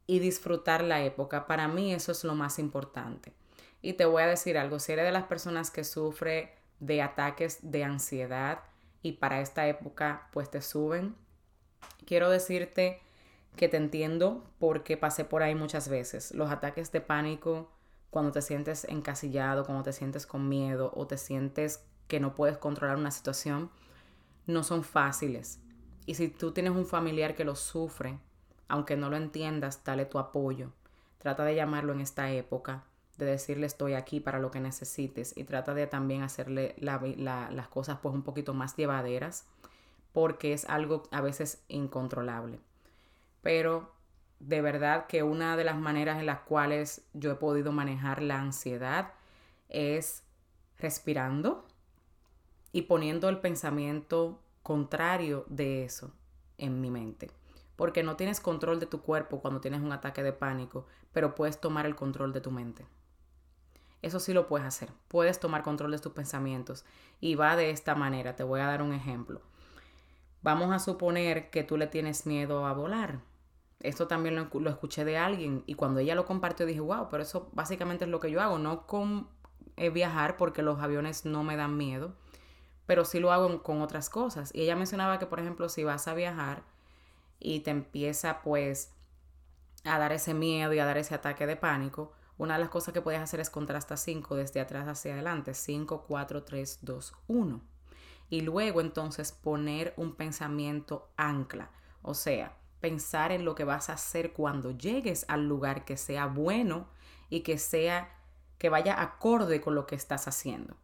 Y 0.06 0.18
disfrutar 0.18 0.82
la 0.82 1.02
época. 1.02 1.46
Para 1.46 1.68
mí 1.68 1.94
eso 1.94 2.12
es 2.12 2.24
lo 2.24 2.34
más 2.34 2.58
importante. 2.58 3.32
Y 3.80 3.94
te 3.94 4.04
voy 4.04 4.22
a 4.22 4.26
decir 4.26 4.58
algo, 4.58 4.78
si 4.78 4.92
eres 4.92 5.04
de 5.04 5.12
las 5.12 5.24
personas 5.24 5.70
que 5.70 5.84
sufre 5.84 6.54
de 6.80 7.00
ataques 7.02 7.58
de 7.62 7.84
ansiedad 7.84 8.60
y 9.02 9.12
para 9.12 9.40
esta 9.40 9.66
época 9.68 10.28
pues 10.32 10.50
te 10.50 10.60
suben, 10.60 11.14
quiero 12.06 12.28
decirte 12.28 13.00
que 13.56 13.68
te 13.68 13.76
entiendo 13.76 14.44
porque 14.58 14.96
pasé 14.96 15.24
por 15.24 15.42
ahí 15.42 15.54
muchas 15.54 15.88
veces. 15.88 16.32
Los 16.32 16.50
ataques 16.50 16.92
de 16.92 17.00
pánico 17.00 17.70
cuando 18.10 18.32
te 18.32 18.42
sientes 18.42 18.84
encasillado, 18.84 19.64
cuando 19.64 19.84
te 19.84 19.92
sientes 19.92 20.26
con 20.26 20.48
miedo 20.48 20.92
o 20.94 21.06
te 21.06 21.16
sientes 21.16 21.84
que 22.08 22.20
no 22.20 22.34
puedes 22.34 22.58
controlar 22.58 22.96
una 22.96 23.10
situación, 23.10 23.70
no 24.46 24.64
son 24.64 24.82
fáciles. 24.82 25.60
Y 26.06 26.14
si 26.14 26.28
tú 26.28 26.52
tienes 26.52 26.72
un 26.72 26.86
familiar 26.86 27.34
que 27.34 27.44
lo 27.44 27.54
sufre, 27.54 28.18
aunque 28.66 28.96
no 28.96 29.10
lo 29.10 29.16
entiendas, 29.16 29.84
dale 29.84 30.06
tu 30.06 30.18
apoyo. 30.18 30.72
Trata 31.18 31.44
de 31.44 31.54
llamarlo 31.54 31.92
en 31.92 32.00
esta 32.00 32.30
época 32.32 32.84
de 33.20 33.26
decirle 33.26 33.66
estoy 33.66 33.92
aquí 33.94 34.18
para 34.18 34.38
lo 34.38 34.50
que 34.50 34.60
necesites 34.60 35.36
y 35.36 35.44
trata 35.44 35.74
de 35.74 35.86
también 35.86 36.22
hacerle 36.22 36.74
las 36.78 37.68
cosas 37.68 37.98
pues 38.02 38.14
un 38.14 38.22
poquito 38.22 38.54
más 38.54 38.76
llevaderas 38.76 39.46
porque 40.12 40.52
es 40.52 40.64
algo 40.64 41.04
a 41.12 41.20
veces 41.20 41.62
incontrolable. 41.68 42.58
Pero 43.42 43.92
de 44.38 44.60
verdad 44.60 45.06
que 45.06 45.22
una 45.22 45.56
de 45.56 45.64
las 45.64 45.76
maneras 45.76 46.18
en 46.18 46.26
las 46.26 46.40
cuales 46.40 47.06
yo 47.12 47.32
he 47.32 47.36
podido 47.36 47.72
manejar 47.72 48.22
la 48.22 48.38
ansiedad 48.38 49.12
es 49.68 50.24
respirando 50.78 51.66
y 52.72 52.82
poniendo 52.82 53.28
el 53.28 53.38
pensamiento 53.38 54.40
contrario 54.62 55.44
de 55.48 55.84
eso 55.84 56.12
en 56.58 56.80
mi 56.80 56.90
mente. 56.90 57.30
Porque 57.76 58.02
no 58.02 58.16
tienes 58.16 58.40
control 58.40 58.78
de 58.78 58.86
tu 58.86 59.00
cuerpo 59.00 59.40
cuando 59.40 59.60
tienes 59.60 59.80
un 59.80 59.92
ataque 59.92 60.22
de 60.22 60.32
pánico, 60.32 60.86
pero 61.12 61.34
puedes 61.34 61.60
tomar 61.60 61.86
el 61.86 61.96
control 61.96 62.32
de 62.32 62.40
tu 62.40 62.50
mente. 62.50 62.86
Eso 64.02 64.20
sí 64.20 64.32
lo 64.32 64.46
puedes 64.46 64.66
hacer. 64.66 64.90
Puedes 65.08 65.40
tomar 65.40 65.62
control 65.62 65.90
de 65.90 65.98
tus 65.98 66.12
pensamientos. 66.12 66.84
Y 67.20 67.34
va 67.34 67.56
de 67.56 67.70
esta 67.70 67.94
manera. 67.94 68.36
Te 68.36 68.44
voy 68.44 68.60
a 68.60 68.66
dar 68.66 68.82
un 68.82 68.92
ejemplo. 68.92 69.42
Vamos 70.42 70.72
a 70.72 70.78
suponer 70.78 71.50
que 71.50 71.64
tú 71.64 71.76
le 71.76 71.86
tienes 71.86 72.26
miedo 72.26 72.66
a 72.66 72.72
volar. 72.72 73.20
Esto 73.80 74.06
también 74.06 74.36
lo, 74.36 74.70
escuché 74.70 75.04
de 75.04 75.16
alguien 75.16 75.64
y 75.66 75.74
cuando 75.74 76.00
ella 76.00 76.14
lo 76.14 76.26
compartió 76.26 76.66
dije, 76.66 76.80
wow, 76.80 77.08
pero 77.10 77.22
eso 77.22 77.48
básicamente 77.52 78.04
es 78.04 78.10
lo 78.10 78.20
que 78.20 78.30
yo 78.30 78.40
hago. 78.42 78.58
No 78.58 78.86
con 78.86 79.28
eh, 79.76 79.88
viajar 79.88 80.36
porque 80.36 80.62
los 80.62 80.80
aviones 80.80 81.24
no 81.24 81.42
me 81.44 81.56
dan 81.56 81.78
miedo, 81.78 82.14
pero 82.84 83.06
sí 83.06 83.20
lo 83.20 83.32
hago 83.32 83.62
con 83.62 83.80
otras 83.80 84.10
cosas. 84.10 84.54
Y 84.54 84.62
ella 84.62 84.76
mencionaba 84.76 85.18
que, 85.18 85.26
por 85.26 85.40
ejemplo, 85.40 85.68
si 85.70 85.82
vas 85.82 86.08
a 86.08 86.14
viajar 86.14 86.62
y 87.38 87.60
te 87.60 87.70
empieza 87.70 88.42
pues 88.42 88.92
a 89.84 89.98
dar 89.98 90.12
ese 90.12 90.34
miedo 90.34 90.74
y 90.74 90.78
a 90.78 90.84
dar 90.84 90.98
ese 90.98 91.14
ataque 91.14 91.46
de 91.46 91.56
pánico, 91.56 92.12
una 92.36 92.54
de 92.54 92.60
las 92.60 92.68
cosas 92.68 92.92
que 92.92 93.00
puedes 93.00 93.20
hacer 93.20 93.40
es 93.40 93.48
contar 93.48 93.76
hasta 93.76 93.96
5 93.96 94.36
desde 94.36 94.60
atrás 94.60 94.88
hacia 94.88 95.14
adelante. 95.14 95.54
5, 95.54 96.04
4, 96.06 96.42
3, 96.42 96.78
2, 96.82 97.14
1. 97.28 97.60
Y 98.28 98.42
luego 98.42 98.82
entonces 98.82 99.32
poner 99.32 99.94
un 99.96 100.14
pensamiento 100.14 101.10
ancla. 101.16 101.70
O 102.02 102.14
sea, 102.14 102.56
pensar 102.80 103.32
en 103.32 103.44
lo 103.44 103.54
que 103.54 103.64
vas 103.64 103.90
a 103.90 103.94
hacer 103.94 104.32
cuando 104.32 104.70
llegues 104.70 105.24
al 105.28 105.46
lugar 105.46 105.84
que 105.84 105.96
sea 105.96 106.26
bueno 106.26 106.88
y 107.28 107.40
que 107.40 107.58
sea 107.58 108.10
que 108.58 108.68
vaya 108.68 109.00
acorde 109.00 109.60
con 109.60 109.74
lo 109.74 109.86
que 109.86 109.94
estás 109.94 110.28
haciendo. 110.28 110.76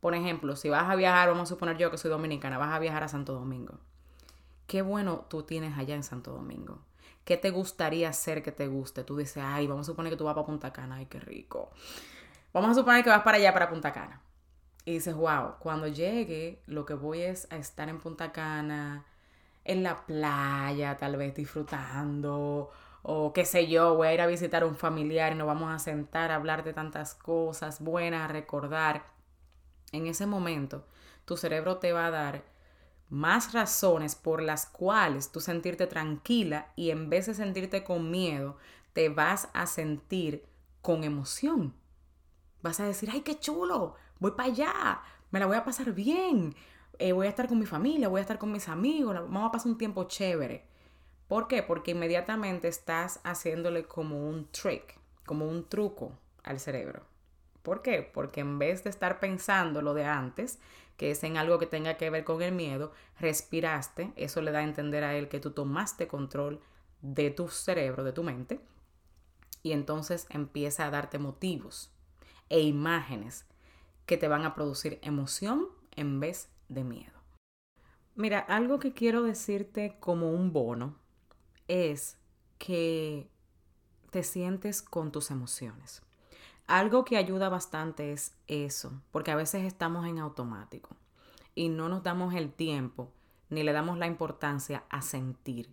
Por 0.00 0.14
ejemplo, 0.14 0.56
si 0.56 0.68
vas 0.68 0.90
a 0.90 0.96
viajar, 0.96 1.28
vamos 1.28 1.48
a 1.48 1.54
suponer 1.54 1.78
yo 1.78 1.90
que 1.90 1.98
soy 1.98 2.10
dominicana, 2.10 2.58
vas 2.58 2.74
a 2.74 2.78
viajar 2.78 3.04
a 3.04 3.08
Santo 3.08 3.34
Domingo. 3.34 3.78
Qué 4.66 4.82
bueno 4.82 5.26
tú 5.28 5.42
tienes 5.42 5.78
allá 5.78 5.94
en 5.94 6.02
Santo 6.02 6.32
Domingo. 6.32 6.80
¿Qué 7.24 7.36
te 7.36 7.50
gustaría 7.50 8.08
hacer 8.08 8.42
que 8.42 8.50
te 8.50 8.66
guste? 8.66 9.04
Tú 9.04 9.16
dices, 9.16 9.42
ay, 9.46 9.66
vamos 9.66 9.86
a 9.86 9.92
suponer 9.92 10.10
que 10.10 10.16
tú 10.16 10.24
vas 10.24 10.34
para 10.34 10.46
Punta 10.46 10.72
Cana, 10.72 10.96
ay, 10.96 11.06
qué 11.06 11.20
rico. 11.20 11.70
Vamos 12.52 12.70
a 12.72 12.74
suponer 12.74 13.04
que 13.04 13.10
vas 13.10 13.22
para 13.22 13.36
allá, 13.36 13.52
para 13.52 13.70
Punta 13.70 13.92
Cana. 13.92 14.20
Y 14.84 14.94
dices, 14.94 15.14
wow, 15.14 15.54
cuando 15.60 15.86
llegue, 15.86 16.60
lo 16.66 16.84
que 16.84 16.94
voy 16.94 17.22
es 17.22 17.46
a 17.52 17.56
estar 17.56 17.88
en 17.88 18.00
Punta 18.00 18.32
Cana, 18.32 19.06
en 19.64 19.82
la 19.82 20.04
playa, 20.06 20.96
tal 20.96 21.16
vez 21.16 21.34
disfrutando, 21.34 22.70
o 23.02 23.32
qué 23.32 23.44
sé 23.44 23.66
yo, 23.68 23.96
voy 23.96 24.08
a 24.08 24.14
ir 24.14 24.20
a 24.20 24.26
visitar 24.26 24.62
a 24.62 24.66
un 24.66 24.76
familiar 24.76 25.32
y 25.32 25.36
nos 25.36 25.46
vamos 25.46 25.72
a 25.72 25.78
sentar 25.78 26.30
a 26.30 26.36
hablar 26.36 26.64
de 26.64 26.72
tantas 26.72 27.14
cosas 27.14 27.80
buenas, 27.80 28.22
a 28.22 28.32
recordar. 28.32 29.04
En 29.92 30.06
ese 30.06 30.26
momento, 30.26 30.86
tu 31.24 31.36
cerebro 31.36 31.78
te 31.78 31.92
va 31.92 32.06
a 32.06 32.10
dar 32.10 32.44
más 33.08 33.52
razones 33.52 34.14
por 34.14 34.40
las 34.40 34.66
cuales 34.66 35.32
tú 35.32 35.40
sentirte 35.40 35.86
tranquila 35.86 36.72
y 36.76 36.90
en 36.90 37.10
vez 37.10 37.26
de 37.26 37.34
sentirte 37.34 37.84
con 37.84 38.10
miedo, 38.10 38.56
te 38.94 39.08
vas 39.08 39.48
a 39.52 39.66
sentir 39.66 40.46
con 40.80 41.04
emoción. 41.04 41.74
Vas 42.62 42.80
a 42.80 42.86
decir, 42.86 43.10
ay, 43.12 43.20
qué 43.20 43.38
chulo, 43.38 43.96
voy 44.18 44.30
para 44.30 44.48
allá, 44.48 45.02
me 45.30 45.40
la 45.40 45.46
voy 45.46 45.56
a 45.56 45.64
pasar 45.64 45.92
bien, 45.92 46.54
eh, 47.02 47.12
voy 47.12 47.26
a 47.26 47.30
estar 47.30 47.48
con 47.48 47.58
mi 47.58 47.66
familia, 47.66 48.08
voy 48.08 48.20
a 48.20 48.22
estar 48.22 48.38
con 48.38 48.52
mis 48.52 48.68
amigos, 48.68 49.14
vamos 49.14 49.48
a 49.48 49.50
pasar 49.50 49.72
un 49.72 49.78
tiempo 49.78 50.04
chévere. 50.04 50.64
¿Por 51.26 51.48
qué? 51.48 51.64
Porque 51.64 51.90
inmediatamente 51.90 52.68
estás 52.68 53.18
haciéndole 53.24 53.84
como 53.84 54.28
un 54.28 54.46
trick, 54.52 55.00
como 55.26 55.48
un 55.48 55.68
truco 55.68 56.12
al 56.44 56.60
cerebro. 56.60 57.02
¿Por 57.64 57.82
qué? 57.82 58.02
Porque 58.02 58.40
en 58.40 58.60
vez 58.60 58.84
de 58.84 58.90
estar 58.90 59.18
pensando 59.18 59.82
lo 59.82 59.94
de 59.94 60.04
antes, 60.04 60.60
que 60.96 61.10
es 61.10 61.24
en 61.24 61.36
algo 61.36 61.58
que 61.58 61.66
tenga 61.66 61.96
que 61.96 62.08
ver 62.08 62.22
con 62.22 62.40
el 62.40 62.52
miedo, 62.52 62.92
respiraste, 63.18 64.12
eso 64.14 64.40
le 64.40 64.52
da 64.52 64.60
a 64.60 64.64
entender 64.64 65.02
a 65.02 65.16
él 65.16 65.28
que 65.28 65.40
tú 65.40 65.50
tomaste 65.50 66.06
control 66.06 66.60
de 67.00 67.30
tu 67.30 67.48
cerebro, 67.48 68.04
de 68.04 68.12
tu 68.12 68.22
mente, 68.22 68.60
y 69.64 69.72
entonces 69.72 70.28
empieza 70.30 70.86
a 70.86 70.90
darte 70.90 71.18
motivos 71.18 71.90
e 72.48 72.60
imágenes 72.60 73.44
que 74.06 74.16
te 74.16 74.28
van 74.28 74.44
a 74.44 74.54
producir 74.54 75.00
emoción 75.02 75.66
en 75.96 76.20
vez 76.20 76.48
de 76.68 76.84
miedo. 76.84 77.12
Mira, 78.14 78.40
algo 78.40 78.78
que 78.78 78.92
quiero 78.92 79.22
decirte 79.22 79.96
como 80.00 80.30
un 80.30 80.52
bono 80.52 80.96
es 81.68 82.18
que 82.58 83.30
te 84.10 84.22
sientes 84.22 84.82
con 84.82 85.10
tus 85.10 85.30
emociones. 85.30 86.02
Algo 86.66 87.04
que 87.04 87.16
ayuda 87.16 87.48
bastante 87.48 88.12
es 88.12 88.36
eso, 88.46 88.92
porque 89.10 89.30
a 89.30 89.36
veces 89.36 89.64
estamos 89.64 90.06
en 90.06 90.18
automático. 90.18 90.96
y 91.54 91.68
no 91.68 91.90
nos 91.90 92.02
damos 92.02 92.34
el 92.34 92.50
tiempo 92.50 93.12
ni 93.50 93.62
le 93.62 93.72
damos 93.72 93.98
la 93.98 94.06
importancia 94.06 94.84
a 94.88 95.02
sentir. 95.02 95.68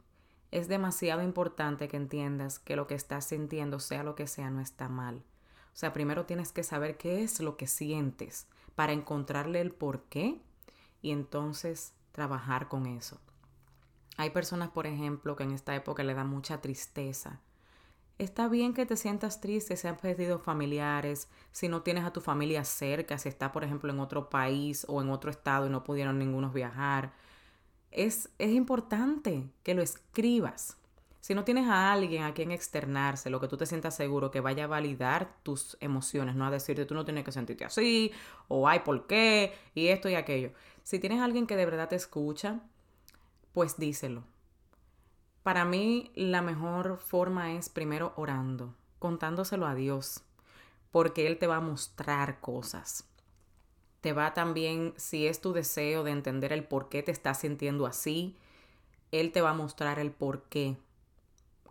Es 0.52 0.68
demasiado 0.68 1.22
importante 1.22 1.88
que 1.88 1.96
entiendas 1.96 2.60
que 2.60 2.76
lo 2.76 2.88
que 2.88 2.96
estás 2.96 3.26
sintiendo, 3.26 3.80
sea 3.80 4.04
lo 4.04 4.16
que 4.16 4.28
sea, 4.28 4.50
no 4.50 4.60
está 4.60 4.90
mal. 4.90 5.24
O 5.74 5.78
sea, 5.80 5.94
primero 5.94 6.26
tienes 6.26 6.52
que 6.52 6.64
saber 6.64 6.98
qué 6.98 7.24
es 7.24 7.40
lo 7.40 7.56
que 7.56 7.68
sientes 7.68 8.48
para 8.76 8.92
encontrarle 8.92 9.62
el 9.62 9.72
por 9.72 10.04
qué 10.04 10.42
y 11.02 11.12
entonces 11.12 11.94
trabajar 12.12 12.68
con 12.68 12.86
eso. 12.86 13.20
Hay 14.18 14.32
personas, 14.32 14.70
por 14.70 14.86
ejemplo, 14.86 15.36
que 15.36 15.44
en 15.44 15.52
esta 15.52 15.76
época 15.76 16.04
le 16.04 16.14
da 16.14 16.26
mucha 16.26 16.60
tristeza. 16.60 17.40
Está 18.18 18.50
bien 18.50 18.74
que 18.74 18.86
te 18.86 18.98
sientas 18.98 19.40
triste 19.40 19.78
si 19.78 19.88
has 19.88 19.98
perdido 19.98 20.40
familiares, 20.40 21.30
si 21.54 21.70
no 21.70 21.84
tienes 21.84 22.04
a 22.04 22.12
tu 22.12 22.20
familia 22.20 22.66
cerca, 22.66 23.18
si 23.18 23.30
está, 23.30 23.54
por 23.54 23.64
ejemplo, 23.64 23.94
en 23.94 24.02
otro 24.02 24.30
país 24.30 24.86
o 24.90 25.02
en 25.02 25.10
otro 25.10 25.32
estado 25.32 25.68
y 25.68 25.70
no 25.70 25.86
pudieron 25.86 26.20
ningunos 26.20 26.54
viajar. 26.54 27.14
Es, 27.92 28.30
es 28.38 28.52
importante 28.52 29.50
que 29.64 29.74
lo 29.74 29.82
escribas. 29.82 30.76
Si 31.22 31.36
no 31.36 31.44
tienes 31.44 31.68
a 31.68 31.92
alguien 31.92 32.24
a 32.24 32.34
quien 32.34 32.52
externarse, 32.52 33.30
lo 33.30 33.42
que 33.42 33.48
tú 33.48 33.58
te 33.58 33.66
sientas 33.66 33.96
seguro 33.96 34.32
que 34.32 34.40
vaya 34.40 34.64
a 34.64 34.68
validar 34.68 35.36
tus 35.44 35.78
emociones, 35.82 36.36
no 36.36 36.46
a 36.46 36.52
decirte 36.52 36.86
tú 36.86 36.96
no 36.96 37.06
tienes 37.06 37.26
que 37.26 37.32
sentirte 37.32 37.66
así, 37.66 38.12
o 38.48 38.68
ay, 38.68 38.80
¿por 38.80 39.06
qué? 39.06 39.54
Y 39.76 39.88
esto 39.88 40.08
y 40.08 40.16
aquello. 40.16 40.52
Si 40.84 40.98
tienes 41.00 41.20
a 41.20 41.26
alguien 41.26 41.46
que 41.46 41.58
de 41.58 41.66
verdad 41.66 41.90
te 41.90 41.98
escucha, 41.98 42.62
pues 43.54 43.78
díselo. 43.78 44.24
Para 45.44 45.66
mí 45.66 46.12
la 46.16 46.42
mejor 46.42 46.98
forma 46.98 47.54
es 47.54 47.70
primero 47.70 48.14
orando, 48.16 48.76
contándoselo 49.00 49.68
a 49.68 49.76
Dios, 49.76 50.24
porque 50.92 51.28
Él 51.28 51.38
te 51.38 51.48
va 51.48 51.58
a 51.58 51.62
mostrar 51.62 52.40
cosas. 52.40 53.06
Te 54.02 54.14
va 54.14 54.34
también, 54.34 54.94
si 54.96 55.28
es 55.28 55.42
tu 55.42 55.52
deseo 55.52 56.04
de 56.04 56.12
entender 56.12 56.54
el 56.54 56.64
por 56.64 56.88
qué 56.88 57.04
te 57.04 57.12
estás 57.12 57.42
sintiendo 57.42 57.86
así, 57.86 58.38
Él 59.12 59.32
te 59.34 59.42
va 59.42 59.50
a 59.50 59.54
mostrar 59.56 60.00
el 60.00 60.12
por 60.12 60.44
qué. 60.44 60.78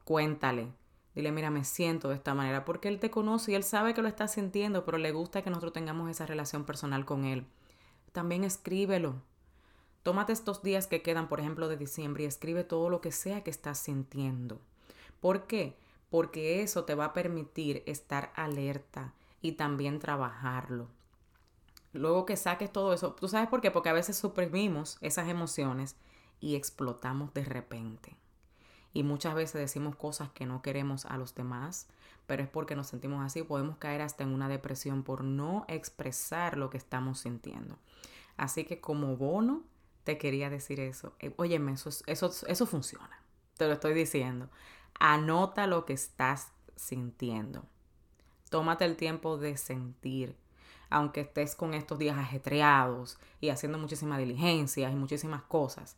Cuéntale. 0.08 0.72
Dile, 1.14 1.32
mira, 1.32 1.50
me 1.50 1.64
siento 1.64 2.08
de 2.08 2.14
esta 2.14 2.32
manera, 2.32 2.64
porque 2.64 2.88
Él 2.88 2.98
te 2.98 3.10
conoce 3.10 3.52
y 3.52 3.54
Él 3.56 3.62
sabe 3.62 3.92
que 3.92 4.00
lo 4.00 4.08
estás 4.08 4.32
sintiendo, 4.32 4.82
pero 4.86 4.96
le 4.96 5.12
gusta 5.12 5.42
que 5.42 5.50
nosotros 5.50 5.74
tengamos 5.74 6.08
esa 6.08 6.24
relación 6.24 6.64
personal 6.64 7.04
con 7.04 7.26
Él. 7.26 7.46
También 8.12 8.42
escríbelo. 8.42 9.16
Tómate 10.02 10.32
estos 10.32 10.62
días 10.62 10.86
que 10.86 11.02
quedan, 11.02 11.28
por 11.28 11.40
ejemplo, 11.40 11.68
de 11.68 11.76
diciembre 11.76 12.24
y 12.24 12.26
escribe 12.26 12.64
todo 12.64 12.88
lo 12.88 13.02
que 13.02 13.12
sea 13.12 13.44
que 13.44 13.50
estás 13.50 13.80
sintiendo. 13.80 14.62
¿Por 15.20 15.46
qué? 15.46 15.76
Porque 16.08 16.62
eso 16.62 16.86
te 16.86 16.94
va 16.94 17.04
a 17.04 17.12
permitir 17.12 17.82
estar 17.84 18.32
alerta 18.34 19.12
y 19.42 19.52
también 19.52 19.98
trabajarlo. 19.98 20.88
Luego 21.92 22.24
que 22.24 22.38
saques 22.38 22.72
todo 22.72 22.94
eso, 22.94 23.12
¿tú 23.12 23.28
sabes 23.28 23.50
por 23.50 23.60
qué? 23.60 23.70
Porque 23.70 23.90
a 23.90 23.92
veces 23.92 24.16
suprimimos 24.16 24.96
esas 25.02 25.28
emociones 25.28 25.96
y 26.40 26.54
explotamos 26.54 27.34
de 27.34 27.44
repente. 27.44 28.16
Y 28.92 29.02
muchas 29.02 29.34
veces 29.34 29.60
decimos 29.60 29.96
cosas 29.96 30.30
que 30.30 30.46
no 30.46 30.62
queremos 30.62 31.06
a 31.06 31.16
los 31.16 31.34
demás, 31.34 31.88
pero 32.26 32.42
es 32.42 32.48
porque 32.48 32.76
nos 32.76 32.88
sentimos 32.88 33.24
así. 33.24 33.42
Podemos 33.42 33.76
caer 33.76 34.02
hasta 34.02 34.24
en 34.24 34.30
una 34.30 34.48
depresión 34.48 35.02
por 35.02 35.24
no 35.24 35.64
expresar 35.68 36.56
lo 36.56 36.70
que 36.70 36.78
estamos 36.78 37.20
sintiendo. 37.20 37.78
Así 38.36 38.64
que 38.64 38.80
como 38.80 39.16
bono, 39.16 39.62
te 40.04 40.16
quería 40.16 40.48
decir 40.48 40.80
eso. 40.80 41.12
Eh, 41.18 41.34
óyeme, 41.36 41.72
eso, 41.72 41.90
eso, 42.06 42.32
eso 42.46 42.66
funciona. 42.66 43.22
Te 43.56 43.66
lo 43.66 43.74
estoy 43.74 43.92
diciendo. 43.94 44.48
Anota 44.98 45.66
lo 45.66 45.84
que 45.84 45.92
estás 45.92 46.48
sintiendo. 46.76 47.64
Tómate 48.48 48.84
el 48.84 48.96
tiempo 48.96 49.36
de 49.36 49.56
sentir. 49.56 50.36
Aunque 50.90 51.20
estés 51.20 51.54
con 51.54 51.74
estos 51.74 51.98
días 51.98 52.16
ajetreados 52.16 53.18
y 53.40 53.50
haciendo 53.50 53.76
muchísimas 53.76 54.18
diligencias 54.18 54.90
y 54.90 54.96
muchísimas 54.96 55.42
cosas, 55.42 55.96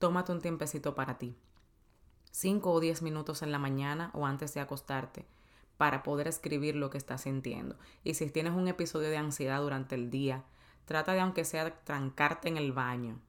tómate 0.00 0.32
un 0.32 0.40
tiempecito 0.40 0.96
para 0.96 1.18
ti. 1.18 1.36
Cinco 2.36 2.72
o 2.72 2.80
diez 2.80 3.00
minutos 3.00 3.42
en 3.42 3.52
la 3.52 3.60
mañana 3.60 4.10
o 4.12 4.26
antes 4.26 4.54
de 4.54 4.60
acostarte 4.60 5.24
para 5.76 6.02
poder 6.02 6.26
escribir 6.26 6.74
lo 6.74 6.90
que 6.90 6.98
estás 6.98 7.20
sintiendo. 7.20 7.78
Y 8.02 8.14
si 8.14 8.28
tienes 8.28 8.54
un 8.54 8.66
episodio 8.66 9.08
de 9.08 9.18
ansiedad 9.18 9.60
durante 9.60 9.94
el 9.94 10.10
día, 10.10 10.42
trata 10.84 11.12
de 11.12 11.20
aunque 11.20 11.44
sea 11.44 11.84
trancarte 11.84 12.48
en 12.48 12.56
el 12.56 12.72
baño 12.72 13.20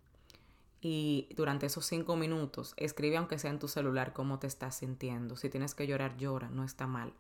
y 0.82 1.30
durante 1.36 1.68
esos 1.68 1.86
cinco 1.86 2.16
minutos 2.16 2.74
escribe 2.78 3.18
aunque 3.18 3.38
sea 3.38 3.52
en 3.52 3.60
tu 3.60 3.68
celular 3.68 4.12
cómo 4.12 4.40
te 4.40 4.48
estás 4.48 4.78
sintiendo. 4.78 5.36
Si 5.36 5.52
tienes 5.52 5.76
que 5.76 5.86
llorar, 5.86 6.18
llora, 6.18 6.50
no 6.50 6.64
está 6.64 6.88
mal. 6.88 7.14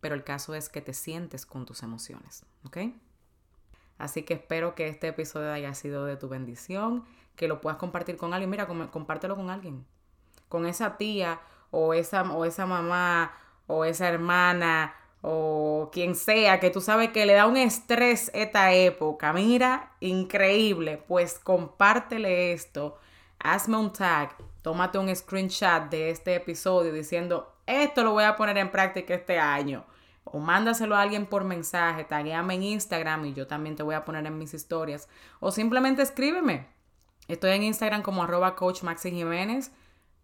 Pero 0.00 0.16
el 0.16 0.24
caso 0.24 0.56
es 0.56 0.68
que 0.68 0.80
te 0.80 0.92
sientes 0.92 1.46
con 1.46 1.66
tus 1.66 1.84
emociones, 1.84 2.46
¿ok? 2.64 2.78
Así 3.96 4.24
que 4.24 4.34
espero 4.34 4.74
que 4.74 4.88
este 4.88 5.06
episodio 5.06 5.52
haya 5.52 5.72
sido 5.74 6.04
de 6.04 6.16
tu 6.16 6.28
bendición, 6.28 7.04
que 7.36 7.46
lo 7.46 7.60
puedas 7.60 7.78
compartir 7.78 8.16
con 8.16 8.34
alguien. 8.34 8.50
Mira, 8.50 8.66
compártelo 8.66 9.36
con 9.36 9.50
alguien. 9.50 9.86
Con 10.48 10.66
esa 10.66 10.96
tía 10.96 11.40
o 11.70 11.94
esa, 11.94 12.22
o 12.22 12.44
esa 12.44 12.66
mamá 12.66 13.32
o 13.66 13.84
esa 13.84 14.08
hermana 14.08 14.94
o 15.20 15.90
quien 15.92 16.14
sea 16.14 16.60
que 16.60 16.70
tú 16.70 16.80
sabes 16.80 17.10
que 17.10 17.26
le 17.26 17.34
da 17.34 17.46
un 17.46 17.56
estrés 17.56 18.30
esta 18.34 18.72
época. 18.72 19.32
Mira, 19.32 19.92
increíble. 20.00 21.02
Pues 21.06 21.38
compártele 21.38 22.52
esto 22.52 22.98
hazme 23.38 23.76
un 23.76 23.92
tag, 23.92 24.34
tómate 24.62 24.98
un 24.98 25.14
screenshot 25.14 25.88
de 25.90 26.10
este 26.10 26.34
episodio 26.34 26.92
diciendo, 26.92 27.54
esto 27.66 28.02
lo 28.02 28.12
voy 28.12 28.24
a 28.24 28.36
poner 28.36 28.58
en 28.58 28.70
práctica 28.70 29.14
este 29.14 29.38
año. 29.38 29.84
O 30.24 30.38
mándaselo 30.38 30.94
a 30.94 31.02
alguien 31.02 31.26
por 31.26 31.44
mensaje, 31.44 32.04
taguéame 32.04 32.54
en 32.54 32.62
Instagram 32.62 33.24
y 33.26 33.34
yo 33.34 33.46
también 33.46 33.76
te 33.76 33.82
voy 33.82 33.94
a 33.94 34.04
poner 34.04 34.26
en 34.26 34.36
mis 34.36 34.52
historias. 34.52 35.08
O 35.40 35.50
simplemente 35.50 36.02
escríbeme. 36.02 36.66
Estoy 37.28 37.52
en 37.52 37.62
Instagram 37.62 38.02
como 38.02 38.22
arroba 38.22 38.54
coach 38.54 38.82
Jiménez. 39.02 39.72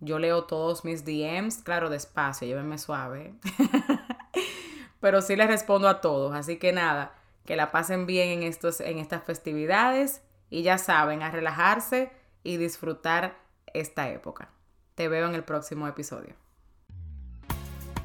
Yo 0.00 0.18
leo 0.18 0.44
todos 0.44 0.85
mis 0.85 1.04
DMs, 1.04 1.62
claro, 1.62 1.88
despacio, 1.90 2.46
llévenme 2.46 2.78
suave. 2.78 3.35
Pero 5.00 5.22
sí 5.22 5.37
les 5.37 5.46
respondo 5.46 5.88
a 5.88 6.00
todos. 6.00 6.35
Así 6.35 6.59
que 6.59 6.72
nada, 6.72 7.14
que 7.44 7.57
la 7.57 7.70
pasen 7.70 8.07
bien 8.07 8.28
en, 8.30 8.42
estos, 8.42 8.80
en 8.80 8.98
estas 8.98 9.22
festividades. 9.24 10.22
Y 10.50 10.62
ya 10.62 10.78
saben, 10.78 11.22
a 11.22 11.30
relajarse 11.30 12.12
y 12.42 12.57
disfrutar 12.59 13.37
esta 13.72 14.09
época. 14.11 14.50
Te 14.94 15.09
veo 15.09 15.26
en 15.26 15.35
el 15.35 15.42
próximo 15.42 15.88
episodio. 15.88 16.35